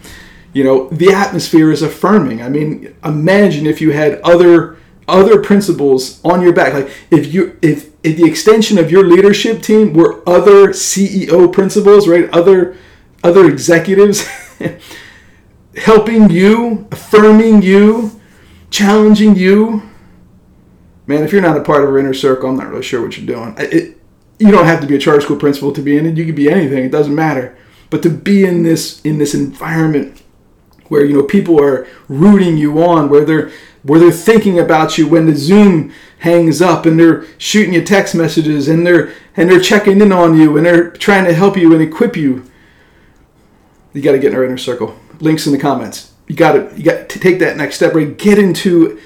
[0.53, 2.43] You know the atmosphere is affirming.
[2.43, 6.73] I mean imagine if you had other other principals on your back.
[6.73, 12.07] Like if you if if the extension of your leadership team were other ceo principals
[12.07, 12.77] right other
[13.23, 14.27] other executives
[15.77, 18.19] helping you affirming you
[18.69, 19.81] challenging you
[21.07, 23.17] man if you're not a part of our inner circle i'm not really sure what
[23.17, 23.55] you're doing.
[23.57, 23.97] It,
[24.39, 26.17] you don't have to be a charter school principal to be in it.
[26.17, 26.83] You could be anything.
[26.83, 27.57] It doesn't matter.
[27.89, 30.21] But to be in this in this environment
[30.87, 33.51] where you know people are rooting you on where they're
[33.85, 38.15] where they're thinking about you when the Zoom hangs up and they're shooting you text
[38.15, 41.71] messages and they're and they're checking in on you and they're trying to help you
[41.71, 42.49] and equip you.
[43.93, 44.97] You got to get in our inner circle.
[45.19, 46.13] Links in the comments.
[46.27, 47.93] You got to you got to take that next step.
[47.93, 48.99] Right, get into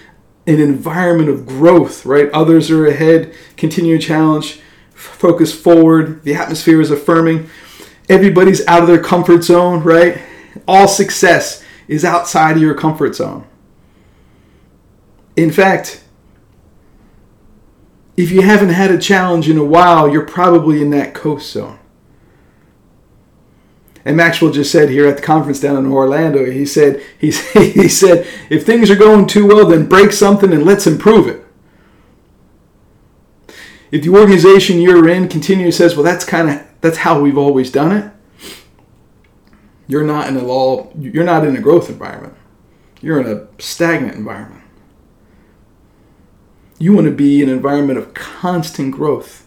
[0.47, 2.05] an environment of growth.
[2.05, 3.35] Right, others are ahead.
[3.57, 4.61] Continue to challenge.
[4.93, 6.23] Focus forward.
[6.23, 7.49] The atmosphere is affirming.
[8.07, 9.83] Everybody's out of their comfort zone.
[9.83, 10.21] Right,
[10.65, 13.45] all success is outside of your comfort zone.
[15.39, 16.03] In fact,
[18.17, 21.79] if you haven't had a challenge in a while, you're probably in that coast zone.
[24.03, 27.87] And Maxwell just said here at the conference down in Orlando, he said, he, he
[27.87, 31.45] said, if things are going too well, then break something and let's improve it.
[33.91, 37.71] If the organization you're in continues says, well, that's kind of that's how we've always
[37.71, 38.11] done it,
[39.87, 42.35] you're not in a law, you're not in a growth environment.
[43.01, 44.58] You're in a stagnant environment.
[46.79, 49.45] You want to be in an environment of constant growth,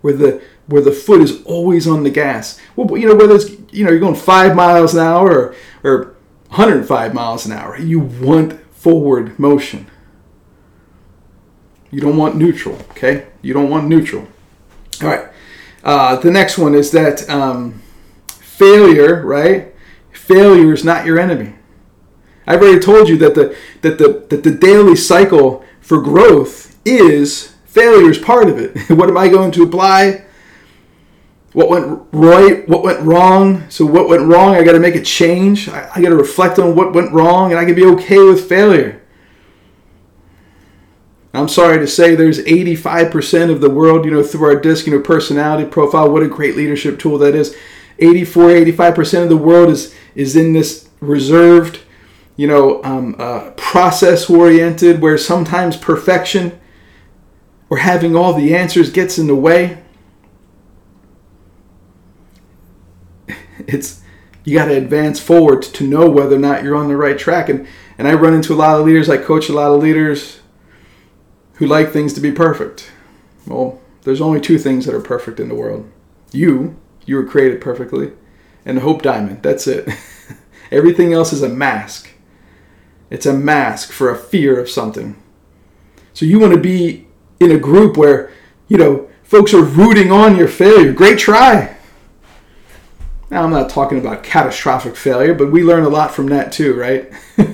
[0.00, 2.60] where the where the foot is always on the gas.
[2.76, 6.04] Well, you know whether it's you know you're going five miles an hour or, or
[6.48, 7.78] 105 miles an hour.
[7.78, 9.90] You want forward motion.
[11.90, 12.76] You don't want neutral.
[12.90, 14.28] Okay, you don't want neutral.
[15.02, 15.28] All right.
[15.82, 17.82] Uh, the next one is that um,
[18.28, 19.24] failure.
[19.24, 19.74] Right,
[20.12, 21.54] failure is not your enemy.
[22.46, 27.54] I've already told you that the that the that the daily cycle for growth is
[27.64, 28.76] failure is part of it.
[28.90, 30.22] what am I going to apply?
[31.54, 32.68] What went right?
[32.68, 33.64] What went wrong?
[33.70, 34.54] So what went wrong?
[34.54, 35.66] I got to make a change.
[35.66, 38.46] I, I got to reflect on what went wrong, and I can be okay with
[38.46, 39.00] failure.
[41.32, 44.92] I'm sorry to say there's 85% of the world, you know, through our disc, you
[44.92, 46.10] know, personality profile.
[46.10, 47.56] What a great leadership tool that is.
[47.98, 51.80] 84, 85% of the world is is in this reserved,
[52.38, 56.58] you know, um, uh, process oriented, where sometimes perfection
[57.68, 59.82] or having all the answers gets in the way.
[63.66, 64.00] It's
[64.44, 67.48] you got to advance forward to know whether or not you're on the right track.
[67.48, 67.66] And
[67.98, 69.10] and I run into a lot of leaders.
[69.10, 70.38] I coach a lot of leaders
[71.54, 72.92] who like things to be perfect.
[73.46, 75.90] Well, there's only two things that are perfect in the world.
[76.30, 78.12] You, you were created perfectly,
[78.64, 79.42] and the Hope Diamond.
[79.42, 79.88] That's it.
[80.70, 82.07] Everything else is a mask.
[83.10, 85.20] It's a mask for a fear of something.
[86.12, 87.06] So you want to be
[87.40, 88.30] in a group where,
[88.68, 90.92] you know, folks are rooting on your failure.
[90.92, 91.76] Great try.
[93.30, 96.74] Now, I'm not talking about catastrophic failure, but we learn a lot from that too,
[96.74, 97.12] right?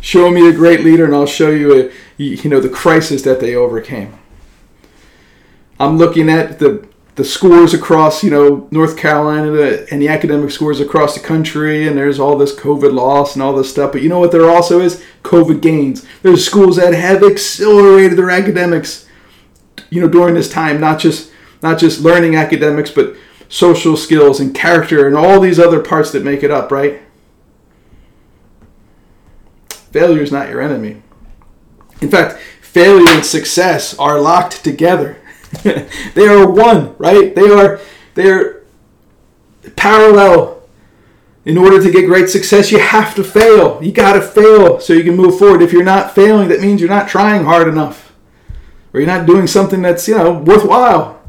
[0.00, 3.40] show me a great leader, and I'll show you a, you know the crisis that
[3.40, 4.16] they overcame.
[5.78, 6.86] I'm looking at the
[7.20, 9.52] the scores across you know North Carolina
[9.90, 13.52] and the academic scores across the country, and there's all this COVID loss and all
[13.52, 13.92] this stuff.
[13.92, 14.32] But you know what?
[14.32, 16.06] There also is COVID gains.
[16.22, 19.06] There's schools that have accelerated their academics,
[19.90, 20.80] you know, during this time.
[20.80, 21.30] Not just
[21.60, 23.14] not just learning academics, but
[23.50, 26.72] social skills and character and all these other parts that make it up.
[26.72, 27.02] Right?
[29.92, 31.02] Failure is not your enemy.
[32.00, 35.18] In fact, failure and success are locked together.
[35.62, 37.34] they are one, right?
[37.34, 37.80] They are
[38.14, 38.62] they are
[39.76, 40.58] parallel.
[41.44, 43.82] In order to get great success, you have to fail.
[43.82, 45.62] You got to fail so you can move forward.
[45.62, 48.12] If you're not failing, that means you're not trying hard enough.
[48.92, 51.20] Or you're not doing something that's, you know, worthwhile.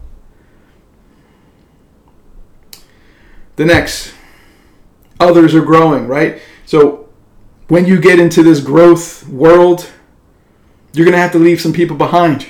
[3.56, 4.14] The next,
[5.20, 6.42] others are growing, right?
[6.66, 7.10] So
[7.70, 9.90] when you get into this growth world,
[10.94, 12.48] you're going to have to leave some people behind.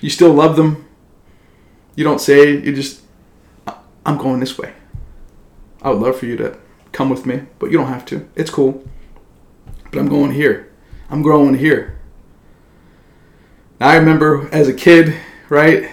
[0.00, 0.86] You still love them.
[1.94, 3.02] You don't say, you just,
[4.04, 4.72] I'm going this way.
[5.82, 6.58] I would love for you to
[6.92, 8.28] come with me, but you don't have to.
[8.34, 8.84] It's cool.
[9.90, 10.72] But I'm going here.
[11.08, 11.98] I'm growing here.
[13.78, 15.14] Now, I remember as a kid,
[15.48, 15.90] right?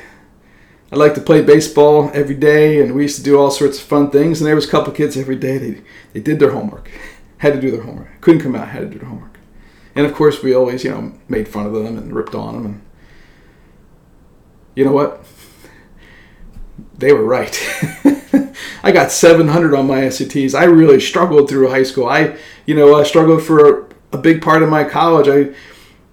[0.91, 3.83] I like to play baseball every day, and we used to do all sorts of
[3.83, 4.39] fun things.
[4.39, 5.57] And there was a couple kids every day.
[5.57, 5.81] They
[6.13, 6.89] they did their homework,
[7.39, 8.21] had to do their homework.
[8.21, 9.39] Couldn't come out, had to do their homework.
[9.95, 12.65] And of course, we always, you know, made fun of them and ripped on them.
[12.65, 12.81] And
[14.75, 15.23] you know what?
[16.97, 17.57] They were right.
[18.83, 20.53] I got 700 on my SATs.
[20.53, 22.07] I really struggled through high school.
[22.07, 25.27] I, you know, I struggled for a, big part of my college.
[25.27, 25.55] I,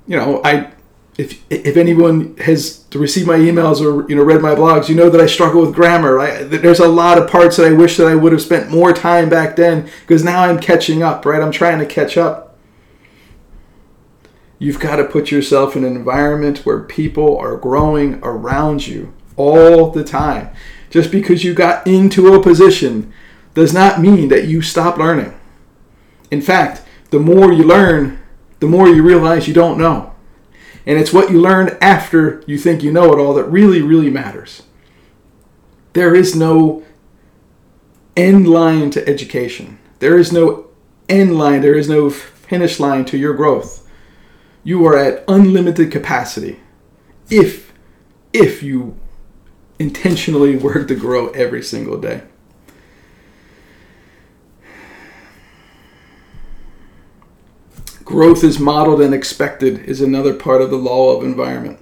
[0.07, 0.73] you know, I,
[1.19, 5.11] if if anyone has received my emails or you know read my blogs, you know
[5.11, 6.19] that I struggle with grammar.
[6.19, 8.95] I, there's a lot of parts that I wish that I would have spent more
[8.95, 11.27] time back then because now I'm catching up.
[11.27, 12.50] Right, I'm trying to catch up.
[14.61, 19.91] You've got to put yourself in an environment where people are growing around you all
[19.91, 20.51] the time.
[20.91, 23.11] Just because you got into a position
[23.55, 25.35] does not mean that you stop learning.
[26.31, 28.21] In fact, the more you learn,
[28.59, 30.15] the more you realize you don't know.
[30.85, 34.11] And it's what you learn after you think you know it all that really, really
[34.11, 34.65] matters.
[35.95, 36.85] There is no
[38.15, 39.79] end line to education.
[40.01, 40.67] There is no
[41.09, 43.80] end line, there is no finish line to your growth
[44.63, 46.61] you are at unlimited capacity
[47.31, 47.73] if
[48.33, 48.97] if you
[49.79, 52.23] intentionally work to grow every single day.
[58.05, 61.79] Growth is modeled and expected is another part of the law of environment.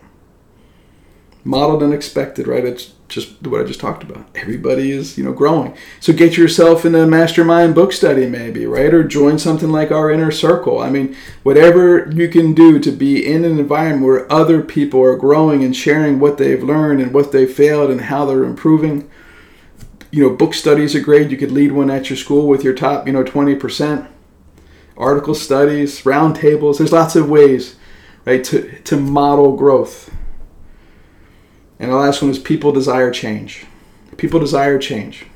[1.49, 2.63] Modeled and expected, right?
[2.63, 4.27] It's just what I just talked about.
[4.35, 5.75] Everybody is, you know, growing.
[5.99, 8.93] So get yourself in a mastermind book study, maybe, right?
[8.93, 10.79] Or join something like our inner circle.
[10.79, 15.17] I mean, whatever you can do to be in an environment where other people are
[15.17, 19.09] growing and sharing what they've learned and what they failed and how they're improving.
[20.11, 21.31] You know, book studies are great.
[21.31, 24.07] You could lead one at your school with your top, you know, 20%.
[24.99, 26.77] Article studies, roundtables.
[26.77, 27.77] There's lots of ways,
[28.27, 30.11] right, to, to model growth.
[31.79, 33.65] And the last one is people desire change.
[34.17, 35.27] People desire change.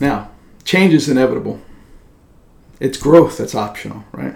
[0.00, 0.30] Now,
[0.64, 1.60] change is inevitable.
[2.80, 4.34] It's growth that's optional, right?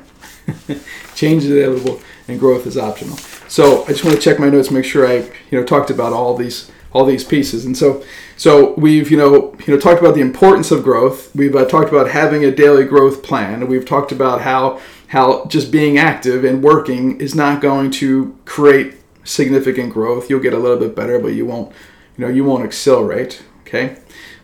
[1.14, 3.16] change is inevitable and growth is optional.
[3.48, 5.14] So I just want to check my notes, make sure I,
[5.50, 7.66] you know, talked about all these all these pieces.
[7.66, 8.02] And so
[8.36, 11.34] so we've you know you know talked about the importance of growth.
[11.34, 13.66] We've uh, talked about having a daily growth plan.
[13.66, 18.95] We've talked about how how just being active and working is not going to create
[19.26, 20.30] significant growth.
[20.30, 21.72] You'll get a little bit better, but you won't,
[22.16, 23.42] you know, you won't accelerate.
[23.60, 23.96] Okay.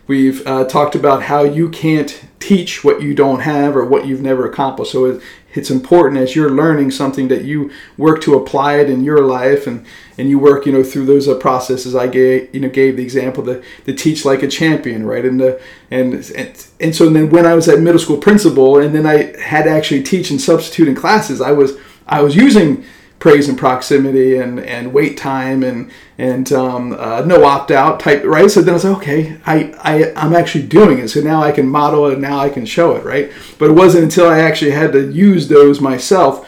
[0.05, 4.21] We've uh, talked about how you can't teach what you don't have or what you've
[4.21, 4.91] never accomplished.
[4.91, 9.05] So it, it's important as you're learning something that you work to apply it in
[9.05, 9.85] your life and,
[10.17, 11.95] and you work, you know, through those uh, processes.
[11.95, 15.23] I gave, you know, gave the example to, to teach like a champion, right?
[15.23, 18.93] And the and, and and so then when I was at middle school principal and
[18.93, 22.83] then I had to actually teach and substitute in classes, I was I was using
[23.23, 28.21] praise and proximity and, and wait time and and um, uh, no opt out type
[28.25, 28.51] right?
[28.51, 31.07] So then I was like okay I, I I'm actually doing it.
[31.07, 32.19] So now I can model it.
[32.19, 33.31] Now I can show it right?
[33.57, 36.45] But it wasn't until I actually had to use those myself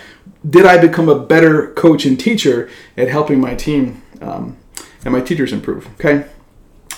[0.48, 4.58] did I become a better coach and teacher at helping my team um,
[5.06, 6.28] and my teachers improve okay?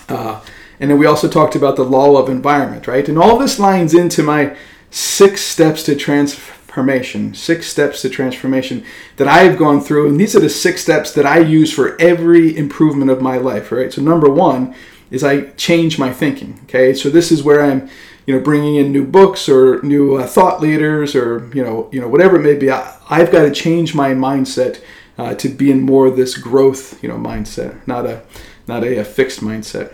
[0.10, 0.42] Uh,
[0.80, 3.08] and then we also talked about the law of environment right?
[3.08, 4.58] And all this lines into my
[4.90, 10.10] six steps to transfer transformation, six steps to transformation that I've gone through.
[10.10, 13.72] And these are the six steps that I use for every improvement of my life,
[13.72, 13.92] right?
[13.92, 14.76] So, number one
[15.10, 16.60] is I change my thinking.
[16.66, 17.90] Okay, so this is where I'm,
[18.28, 22.00] you know, bringing in new books or new uh, thought leaders or you know, you
[22.00, 22.70] know, whatever it may be.
[22.70, 24.80] I, have got to change my mindset
[25.18, 28.22] uh, to be in more of this growth, you know, mindset, not a
[28.68, 29.94] not a, a fixed mindset.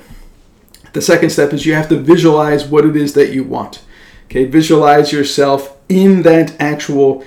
[0.92, 3.84] The second step is you have to visualize what it is that you want.
[4.26, 7.24] Okay, visualize yourself in that actual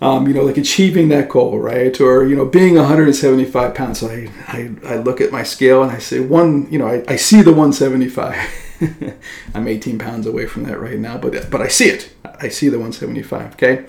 [0.00, 2.00] um, you know, like achieving that goal, right?
[2.00, 3.98] Or, you know, being 175 pounds.
[3.98, 7.04] So I, I, I look at my scale and I say, one, you know, I,
[7.08, 9.16] I see the 175.
[9.54, 12.12] I'm 18 pounds away from that right now, but, but I see it.
[12.40, 13.86] I see the 175, okay?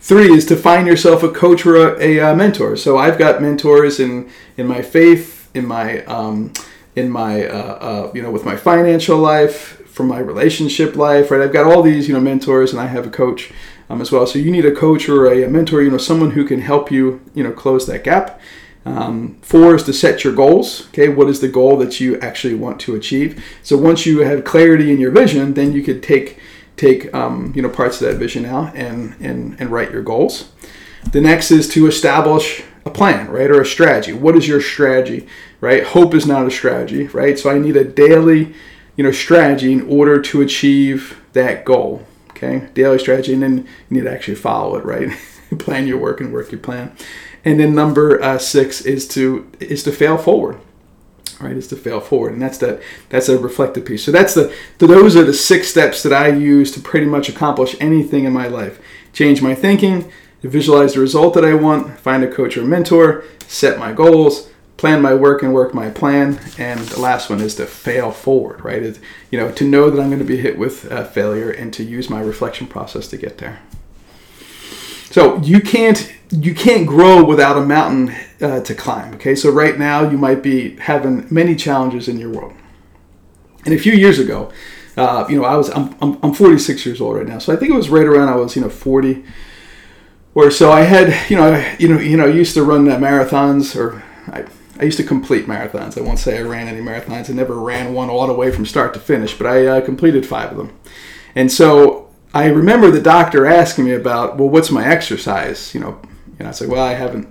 [0.00, 2.76] Three is to find yourself a coach or a, a, a mentor.
[2.76, 6.52] So I've got mentors in, in my faith, in my, um,
[6.94, 11.40] in my, uh, uh, you know, with my financial life, from my relationship life, right?
[11.40, 13.50] I've got all these, you know, mentors and I have a coach
[13.88, 14.26] um, as well.
[14.26, 17.22] So you need a coach or a, mentor, you know, someone who can help you,
[17.34, 18.38] you know, close that gap.
[18.84, 20.86] Um, four is to set your goals.
[20.88, 23.42] Okay, what is the goal that you actually want to achieve?
[23.62, 26.38] So once you have clarity in your vision, then you could take
[26.76, 30.52] take um, you know parts of that vision out and and and write your goals.
[31.10, 34.12] The next is to establish a plan, right, or a strategy.
[34.12, 35.26] What is your strategy,
[35.60, 35.82] right?
[35.82, 37.36] Hope is not a strategy, right?
[37.38, 38.54] So I need a daily,
[38.96, 42.06] you know, strategy in order to achieve that goal.
[42.30, 45.16] Okay, daily strategy, and then you need to actually follow it, right?
[45.58, 46.94] plan your work and work your plan.
[47.44, 50.58] And then number uh, six is to is to fail forward,
[51.40, 51.56] right?
[51.56, 54.04] Is to fail forward, and that's that that's a reflective piece.
[54.04, 57.28] So that's the, the those are the six steps that I use to pretty much
[57.28, 58.80] accomplish anything in my life.
[59.12, 60.10] Change my thinking,
[60.42, 64.50] visualize the result that I want, find a coach or mentor, set my goals,
[64.86, 66.38] plan my work and work my plan.
[66.58, 68.82] And the last one is to fail forward, right?
[68.84, 69.00] It,
[69.32, 71.82] you know, to know that I'm going to be hit with uh, failure and to
[71.82, 73.58] use my reflection process to get there.
[75.10, 79.14] So you can't you can't grow without a mountain uh, to climb.
[79.14, 82.52] Okay, so right now you might be having many challenges in your world.
[83.64, 84.52] And a few years ago,
[84.96, 87.56] uh, you know, I was I'm, I'm, I'm 46 years old right now, so I
[87.56, 89.24] think it was right around I was you know 40
[90.34, 90.70] or so.
[90.70, 94.44] I had you know you know you know used to run marathons or I
[94.78, 95.96] I used to complete marathons.
[95.96, 97.30] I won't say I ran any marathons.
[97.30, 100.26] I never ran one all the way from start to finish, but I uh, completed
[100.26, 100.78] five of them.
[101.34, 105.74] And so I remember the doctor asking me about, well, what's my exercise?
[105.74, 106.00] You know,
[106.38, 107.28] and I said, well, I haven't,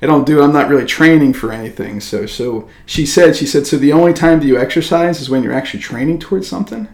[0.00, 2.00] I don't do, I'm not really training for anything.
[2.00, 5.42] So, so she said, she said, so the only time that you exercise is when
[5.42, 6.88] you're actually training towards something.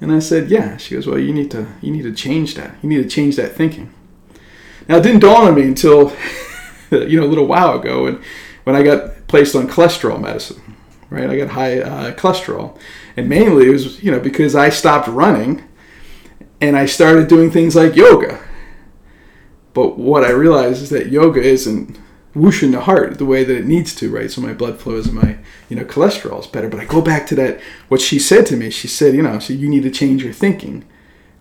[0.00, 0.76] And I said, yeah.
[0.78, 2.74] She goes, well, you need to, you need to change that.
[2.82, 3.94] You need to change that thinking.
[4.88, 6.12] Now it didn't dawn on me until,
[6.90, 8.20] you know, a little while ago, and
[8.64, 10.60] when I got placed on cholesterol medicine,
[11.08, 11.30] right?
[11.30, 12.78] I got high uh, cholesterol,
[13.16, 15.64] and mainly it was you know because I stopped running,
[16.60, 18.38] and I started doing things like yoga.
[19.72, 21.98] But what I realized is that yoga isn't
[22.34, 24.30] whooshing the heart the way that it needs to, right?
[24.30, 25.38] So my blood flows and my
[25.70, 26.68] you know cholesterol is better.
[26.68, 27.58] But I go back to that
[27.88, 28.68] what she said to me.
[28.68, 30.84] She said, you know, so you need to change your thinking.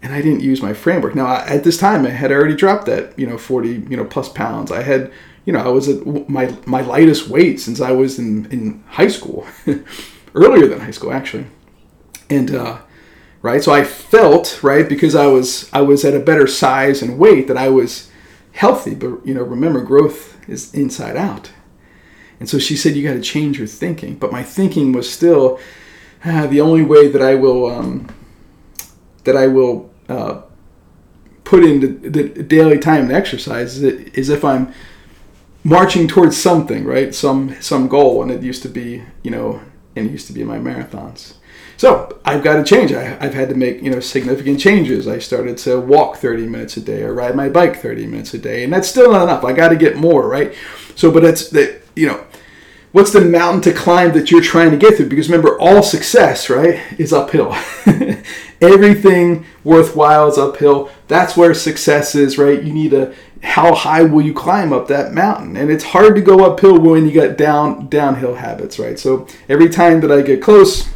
[0.02, 1.14] And I didn't use my framework.
[1.14, 4.30] Now, at this time, I had already dropped that, you know, 40, you know, plus
[4.30, 4.72] pounds.
[4.72, 5.12] I had
[5.46, 9.08] you know, I was at my my lightest weight since I was in in high
[9.08, 9.46] school,
[10.36, 11.48] earlier than high school actually,
[12.30, 12.80] and uh,
[13.42, 13.64] right.
[13.64, 17.48] So I felt right because I was I was at a better size and weight
[17.48, 18.12] that I was
[18.52, 18.96] healthy.
[18.96, 21.52] But you know, remember, growth is inside out.
[22.40, 24.16] And so she said, you got to change your thinking.
[24.16, 25.60] But my thinking was still
[26.26, 28.08] uh, the only way that I will um,
[29.26, 30.42] that I will uh,
[31.44, 34.74] put into the daily time and exercise is if I'm
[35.64, 37.14] marching towards something, right?
[37.14, 39.62] Some some goal, and it used to be, you know,
[39.96, 41.36] and it used to be my marathons.
[41.78, 42.92] So I've got to change.
[42.94, 45.08] I, have had to make you know significant changes.
[45.08, 48.38] I started to walk 30 minutes a day or ride my bike 30 minutes a
[48.38, 49.44] day, and that's still not enough.
[49.44, 50.54] I got to get more, right?
[50.96, 52.24] So, but it's that you know,
[52.92, 55.10] what's the mountain to climb that you're trying to get through?
[55.10, 57.56] Because remember, all success, right, is uphill.
[58.62, 60.92] Everything worthwhile is uphill.
[61.08, 62.62] That's where success is, right?
[62.62, 65.58] You need a how high will you climb up that mountain?
[65.58, 69.00] And it's hard to go uphill when you got down downhill habits, right?
[69.00, 70.90] So every time that I get close,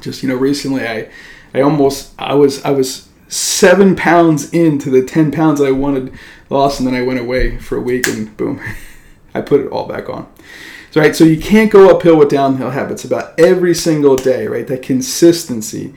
[0.00, 1.08] just you know, recently I
[1.52, 6.12] I almost I was I was seven pounds into the ten pounds I wanted
[6.50, 8.60] lost, and then I went away for a week, and boom,
[9.34, 10.30] I put it all back on.
[10.90, 14.66] So right, so you can't go uphill with downhill habits about every single day, right?
[14.66, 15.92] That consistency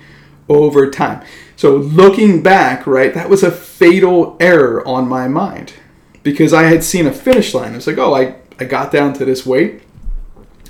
[0.49, 1.23] over time.
[1.57, 5.73] So looking back, right, that was a fatal error on my mind
[6.21, 7.73] because I had seen a finish line.
[7.73, 9.81] I was like, oh, I, I got down to this weight.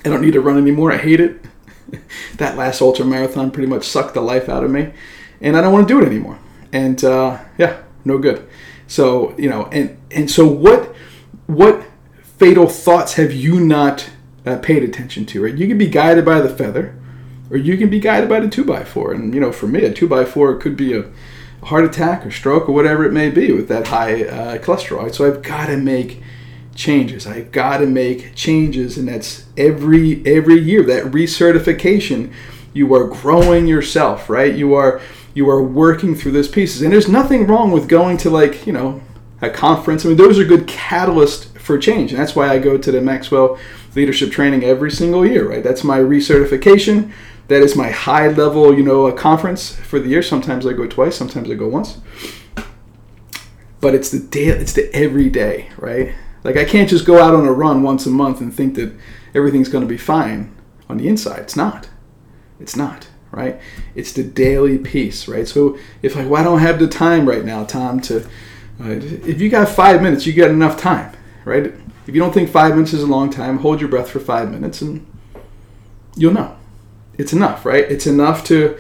[0.06, 0.94] I don't need to run anymore.
[0.94, 1.42] I hate it.
[2.38, 4.94] that last ultra marathon pretty much sucked the life out of me,
[5.42, 6.40] and I don't want to do it anymore.
[6.72, 8.48] And uh, yeah, no good.
[8.88, 10.96] So you know, and and so what
[11.48, 11.86] what
[12.38, 14.10] fatal thoughts have you not
[14.46, 15.44] uh, paid attention to?
[15.44, 16.96] Right, you can be guided by the feather,
[17.50, 19.14] or you can be guided by the two by four.
[19.14, 21.06] And you know, for me, a two by four could be a
[21.64, 25.14] heart attack or stroke or whatever it may be with that high uh, cholesterol.
[25.14, 26.22] So I've got to make
[26.76, 27.26] changes.
[27.28, 30.84] I've got to make changes, and that's every every year.
[30.84, 32.32] That recertification,
[32.74, 34.54] you are growing yourself, right?
[34.56, 35.02] You are
[35.34, 38.74] you are working through those pieces, and there's nothing wrong with going to like you
[38.74, 39.02] know
[39.42, 40.06] a conference.
[40.06, 43.02] I mean, those are good catalysts for change, and that's why I go to the
[43.02, 43.60] Maxwell
[43.96, 45.64] Leadership Training every single year, right?
[45.64, 47.12] That's my recertification.
[47.48, 50.22] That is my high level, you know, conference for the year.
[50.22, 52.00] Sometimes I go twice, sometimes I go once.
[53.80, 56.14] But it's the day, it's the everyday, right?
[56.44, 58.94] Like I can't just go out on a run once a month and think that
[59.34, 60.56] everything's going to be fine
[60.90, 61.40] on the inside.
[61.40, 61.90] It's not.
[62.60, 63.60] It's not, right?
[63.96, 65.48] It's the daily piece, right?
[65.48, 68.24] So if like, well, I don't have the time right now, Tom, to
[68.80, 71.66] uh, if you got five minutes, you got enough time, right?
[72.08, 74.52] If you don't think five minutes is a long time, hold your breath for five
[74.52, 75.06] minutes and
[76.16, 76.57] you'll know.
[77.18, 77.84] It's enough, right?
[77.90, 78.78] It's enough to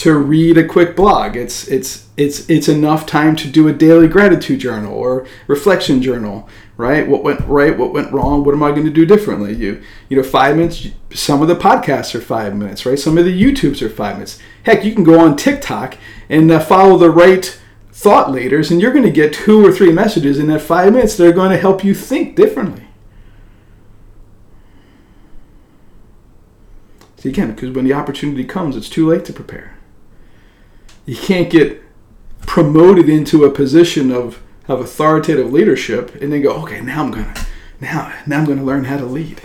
[0.00, 1.36] to read a quick blog.
[1.36, 6.48] It's it's it's it's enough time to do a daily gratitude journal or reflection journal,
[6.78, 7.06] right?
[7.06, 7.76] What went right?
[7.76, 8.42] What went wrong?
[8.42, 9.54] What am I going to do differently?
[9.54, 10.88] You you know, five minutes.
[11.12, 12.98] Some of the podcasts are five minutes, right?
[12.98, 14.38] Some of the YouTubes are five minutes.
[14.62, 15.98] Heck, you can go on TikTok
[16.30, 17.60] and uh, follow the right
[17.92, 21.16] thought leaders, and you're going to get two or three messages in that five minutes
[21.16, 22.86] that are going to help you think differently.
[27.20, 29.76] See, again, because when the opportunity comes, it's too late to prepare.
[31.04, 31.82] You can't get
[32.46, 37.34] promoted into a position of, of authoritative leadership and then go, okay, now I'm gonna
[37.78, 39.42] now now I'm gonna learn how to lead.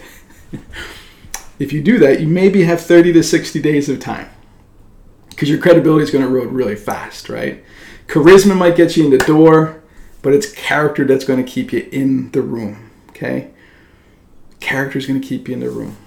[1.59, 4.29] if you do that, you maybe have 30 to 60 days of time
[5.31, 7.61] because your credibility is to erode really fast, right?
[8.07, 9.83] Charisma might get you in the door,
[10.21, 12.89] but it's character that's to keep you in the room.
[13.09, 13.51] Okay?
[14.61, 15.97] Character is to keep you in the room.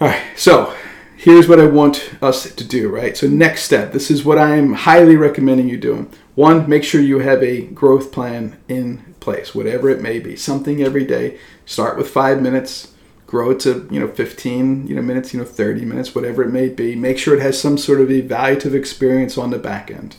[0.00, 0.74] All right, so
[1.16, 3.16] here's what I want us to do, right?
[3.16, 6.08] So, next step this is what I'm highly recommending you doing.
[6.36, 10.36] One, make sure you have a growth plan in place, whatever it may be.
[10.36, 11.38] Something every day.
[11.66, 12.94] Start with five minutes
[13.28, 16.48] grow it to you know 15 you know minutes you know 30 minutes whatever it
[16.48, 20.16] may be make sure it has some sort of evaluative experience on the back end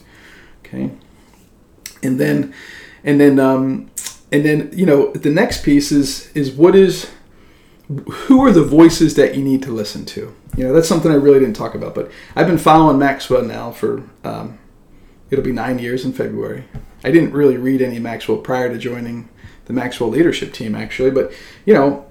[0.60, 0.92] okay
[2.04, 2.54] and then
[3.04, 3.90] and then um,
[4.32, 7.10] and then you know the next piece is is what is
[7.90, 11.16] who are the voices that you need to listen to you know that's something i
[11.16, 14.60] really didn't talk about but i've been following maxwell now for um,
[15.32, 16.66] it'll be nine years in february
[17.04, 19.28] i didn't really read any maxwell prior to joining
[19.66, 21.32] the maxwell leadership team actually but
[21.66, 22.06] you know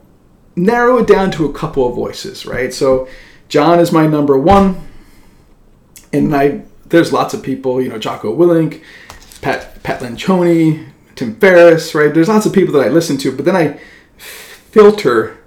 [0.59, 2.75] narrow it down to a couple of voices, right?
[2.75, 3.09] So
[3.49, 4.87] John is my number one,
[6.13, 8.83] and I there's lots of people, you know, Jocko Willink,
[9.41, 12.13] Pat Pat Lencioni, Tim Ferriss, right?
[12.13, 13.81] There's lots of people that I listen to, but then I
[14.17, 15.38] filter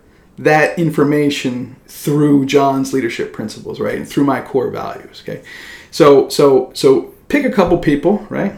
[0.43, 5.21] that information through John's leadership principles, right, and through my core values.
[5.23, 5.43] Okay,
[5.91, 8.53] so so so pick a couple people, right,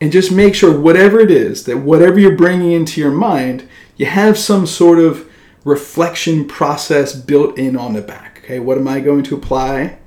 [0.00, 4.06] and just make sure whatever it is that whatever you're bringing into your mind, you
[4.06, 5.30] have some sort of
[5.64, 8.40] reflection process built in on the back.
[8.44, 9.98] Okay, what am I going to apply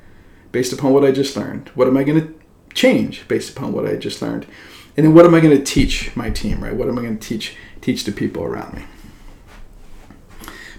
[0.52, 1.70] based upon what I just learned?
[1.76, 2.34] What am I going to
[2.74, 4.46] change based upon what I just learned?
[4.96, 6.76] And then what am I going to teach my team, right?
[6.76, 8.84] What am I going to teach teach the people around me?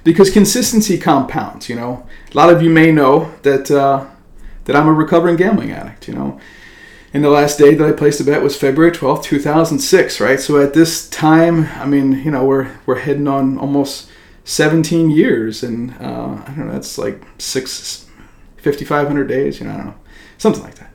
[0.08, 2.06] Because consistency compounds, you know.
[2.32, 4.06] A lot of you may know that uh,
[4.64, 6.40] that I'm a recovering gambling addict, you know.
[7.12, 10.40] And the last day that I placed a bet was February 12th, 2006, right?
[10.40, 14.08] So at this time, I mean, you know, we're we're heading on almost
[14.44, 18.06] 17 years and uh, I don't know, that's like six,
[18.62, 19.94] 5,500 days, you know, I don't know,
[20.38, 20.90] something like that.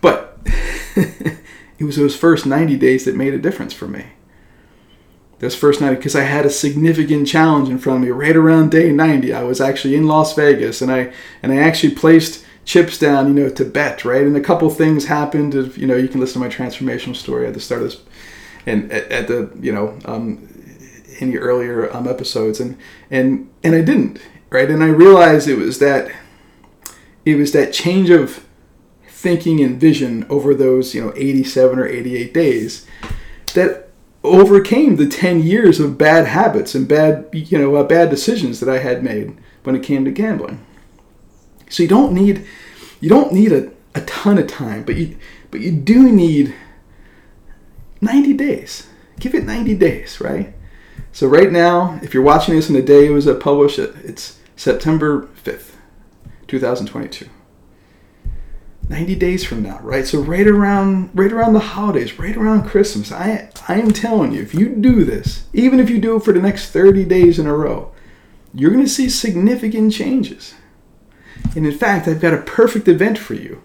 [0.00, 0.38] But
[0.96, 4.06] it was those first 90 days that made a difference for me.
[5.44, 8.70] Those first 90, because I had a significant challenge in front of me right around
[8.70, 9.32] day 90.
[9.32, 13.34] I was actually in Las Vegas and I, and I actually placed chips down, you
[13.34, 14.22] know, to bet, right?
[14.22, 15.54] And a couple things happened.
[15.54, 18.00] If, you know, you can listen to my transformational story at the start of this,
[18.64, 20.48] and at, at the, you know, um,
[21.20, 22.78] any earlier um, episodes, and
[23.10, 24.20] and and I didn't
[24.50, 26.10] right, and I realized it was that
[27.24, 28.46] it was that change of
[29.06, 32.86] thinking and vision over those you know 87 or 88 days
[33.54, 33.83] that
[34.24, 38.68] overcame the 10 years of bad habits and bad you know uh, bad decisions that
[38.68, 40.64] I had made when it came to gambling.
[41.68, 42.46] So you don't need
[43.00, 45.16] you don't need a, a ton of time, but you
[45.50, 46.54] but you do need
[48.00, 48.88] 90 days.
[49.20, 50.54] Give it 90 days, right?
[51.12, 55.28] So right now, if you're watching this in the day it was published, it's September
[55.44, 55.72] 5th,
[56.48, 57.28] 2022.
[58.88, 60.06] 90 days from now, right?
[60.06, 64.42] So right around right around the holidays, right around Christmas, I I am telling you,
[64.42, 67.46] if you do this, even if you do it for the next 30 days in
[67.46, 67.92] a row,
[68.52, 70.54] you're going to see significant changes.
[71.56, 73.62] And in fact, I've got a perfect event for you.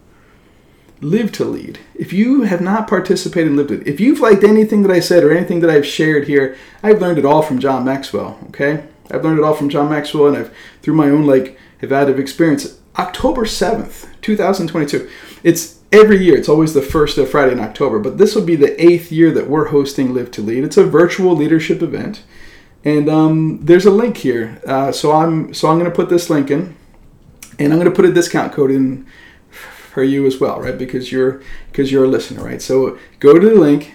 [1.02, 1.80] Live to Lead.
[1.96, 5.00] If you have not participated in Live to Lead, if you've liked anything that I
[5.00, 8.84] said or anything that I've shared here, I've learned it all from John Maxwell, okay?
[9.12, 12.79] I've learned it all from John Maxwell and I've through my own like evaluative experience.
[13.00, 15.10] October 7th, 2022.
[15.42, 16.38] It's every year.
[16.38, 19.32] It's always the first of Friday in October, but this will be the eighth year
[19.32, 20.66] that we're hosting Live to Lead.
[20.66, 22.24] It's a virtual leadership event,
[22.84, 24.62] and um, there's a link here.
[24.68, 26.76] Uh, so I'm so I'm going to put this link in,
[27.58, 29.08] and I'm going to put a discount code in
[29.50, 30.78] for you as well, right?
[30.78, 31.42] Because you're
[31.72, 32.62] because you're a listener, right?
[32.62, 33.94] So go to the link,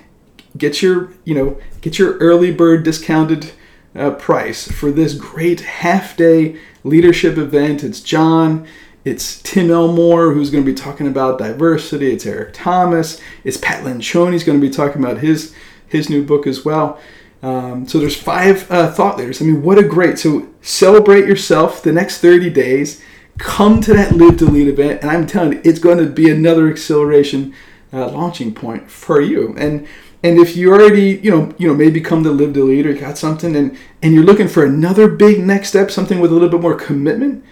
[0.57, 3.53] get your you know get your early bird discounted
[3.95, 7.85] uh, price for this great half day leadership event.
[7.85, 8.67] It's John.
[9.05, 12.11] It's Tim Elmore who's going to be talking about diversity.
[12.13, 13.21] It's Eric Thomas.
[13.45, 14.33] It's Pat Lencioni.
[14.33, 15.55] He's going to be talking about his
[15.87, 16.99] his new book as well.
[17.43, 19.43] Um, so there's five uh, thought leaders.
[19.43, 20.19] I mean, what a great!
[20.19, 23.03] So celebrate yourself the next 30 days.
[23.37, 26.31] Come to that Live to Lead event, and I'm telling you, it's going to be
[26.31, 27.55] another acceleration
[27.93, 29.55] uh, launching point for you.
[29.59, 29.87] And
[30.23, 32.95] and if you already, you know, you know, maybe come to Live to Lead or
[32.95, 36.49] got something, and and you're looking for another big next step, something with a little
[36.49, 37.45] bit more commitment,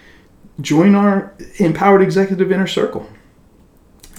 [0.61, 3.07] join our Empowered Executive Inner Circle.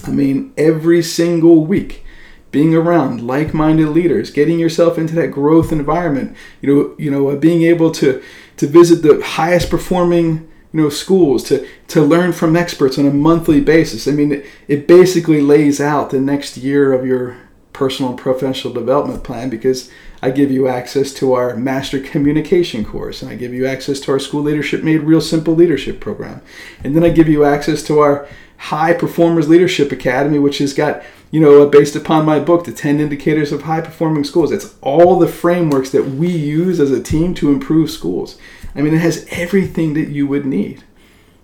[0.05, 2.03] I mean, every single week,
[2.51, 7.35] being around like-minded leaders, getting yourself into that growth environment, you know, you know, uh,
[7.35, 8.21] being able to
[8.57, 13.11] to visit the highest performing you know schools to to learn from experts on a
[13.11, 14.07] monthly basis.
[14.07, 17.37] I mean, it, it basically lays out the next year of your
[17.71, 19.91] personal and professional development plan because
[20.21, 24.11] I give you access to our master communication course and I give you access to
[24.11, 26.41] our school leadership made real simple leadership program.
[26.83, 31.03] And then I give you access to our high performers leadership academy which has got,
[31.31, 34.51] you know, based upon my book the 10 indicators of high performing schools.
[34.51, 38.37] It's all the frameworks that we use as a team to improve schools.
[38.75, 40.83] I mean, it has everything that you would need.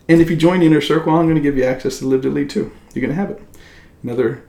[0.07, 2.23] And if you join the inner circle, I'm going to give you access to Live
[2.23, 2.71] to Lead too.
[2.93, 3.41] You're going to have it.
[4.03, 4.43] Another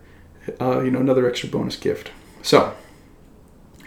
[0.61, 2.11] uh, you know, another extra bonus gift.
[2.43, 2.75] So,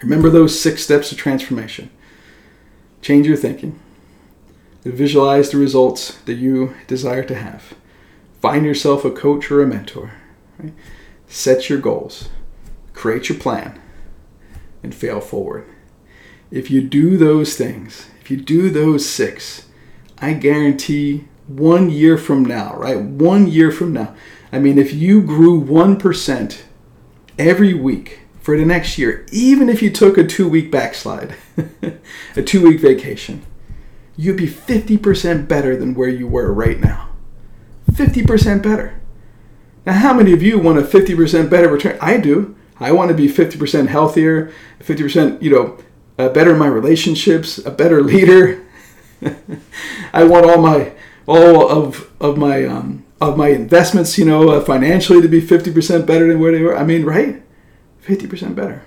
[0.01, 1.89] remember those six steps of transformation.
[3.01, 3.79] Change your thinking.
[4.83, 7.73] Visualize the results that you desire to have.
[8.41, 10.11] Find yourself a coach or a mentor.
[10.59, 10.73] Right?
[11.27, 12.29] Set your goals.
[12.93, 13.81] Create your plan.
[14.83, 15.67] And fail forward.
[16.51, 19.65] If you do those things, if you do those six,
[20.19, 23.01] I guarantee one year from now, right?
[23.01, 24.15] One year from now,
[24.51, 26.61] I mean, if you grew 1%
[27.37, 31.33] every week for the next year, even if you took a two week backslide,
[32.35, 33.43] a two week vacation,
[34.15, 37.09] you'd be 50% better than where you were right now.
[37.91, 39.01] 50% better.
[39.83, 41.97] Now, how many of you want a 50% better return?
[41.99, 42.55] I do.
[42.79, 45.79] I want to be 50% healthier, 50%, you know,
[46.19, 48.63] uh, better in my relationships, a better leader.
[50.13, 50.93] I want all my
[51.25, 56.05] all of of my um, of my investments, you know, uh, financially to be 50%
[56.05, 56.77] better than where they were.
[56.77, 57.41] I mean, right?
[58.05, 58.83] 50% better.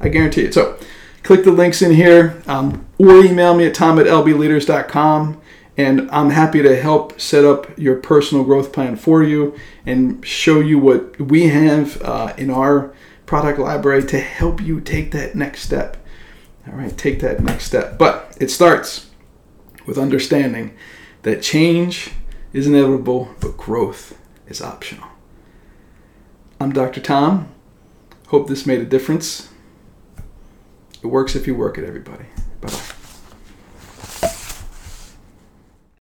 [0.00, 0.54] I guarantee it.
[0.54, 0.78] So
[1.22, 5.40] click the links in here um, or email me at tom at lbleaders.com
[5.76, 9.56] and I'm happy to help set up your personal growth plan for you
[9.86, 12.94] and show you what we have uh, in our
[13.24, 15.96] product library to help you take that next step.
[16.66, 17.96] All right, take that next step.
[17.96, 19.10] But it starts
[19.86, 20.76] with understanding
[21.22, 22.10] that change
[22.52, 25.06] is inevitable, but growth is optional.
[26.60, 27.00] I'm Dr.
[27.00, 27.48] Tom.
[28.30, 29.48] Hope this made a difference.
[31.02, 32.26] It works if you work it, everybody.
[32.60, 32.99] Bye bye.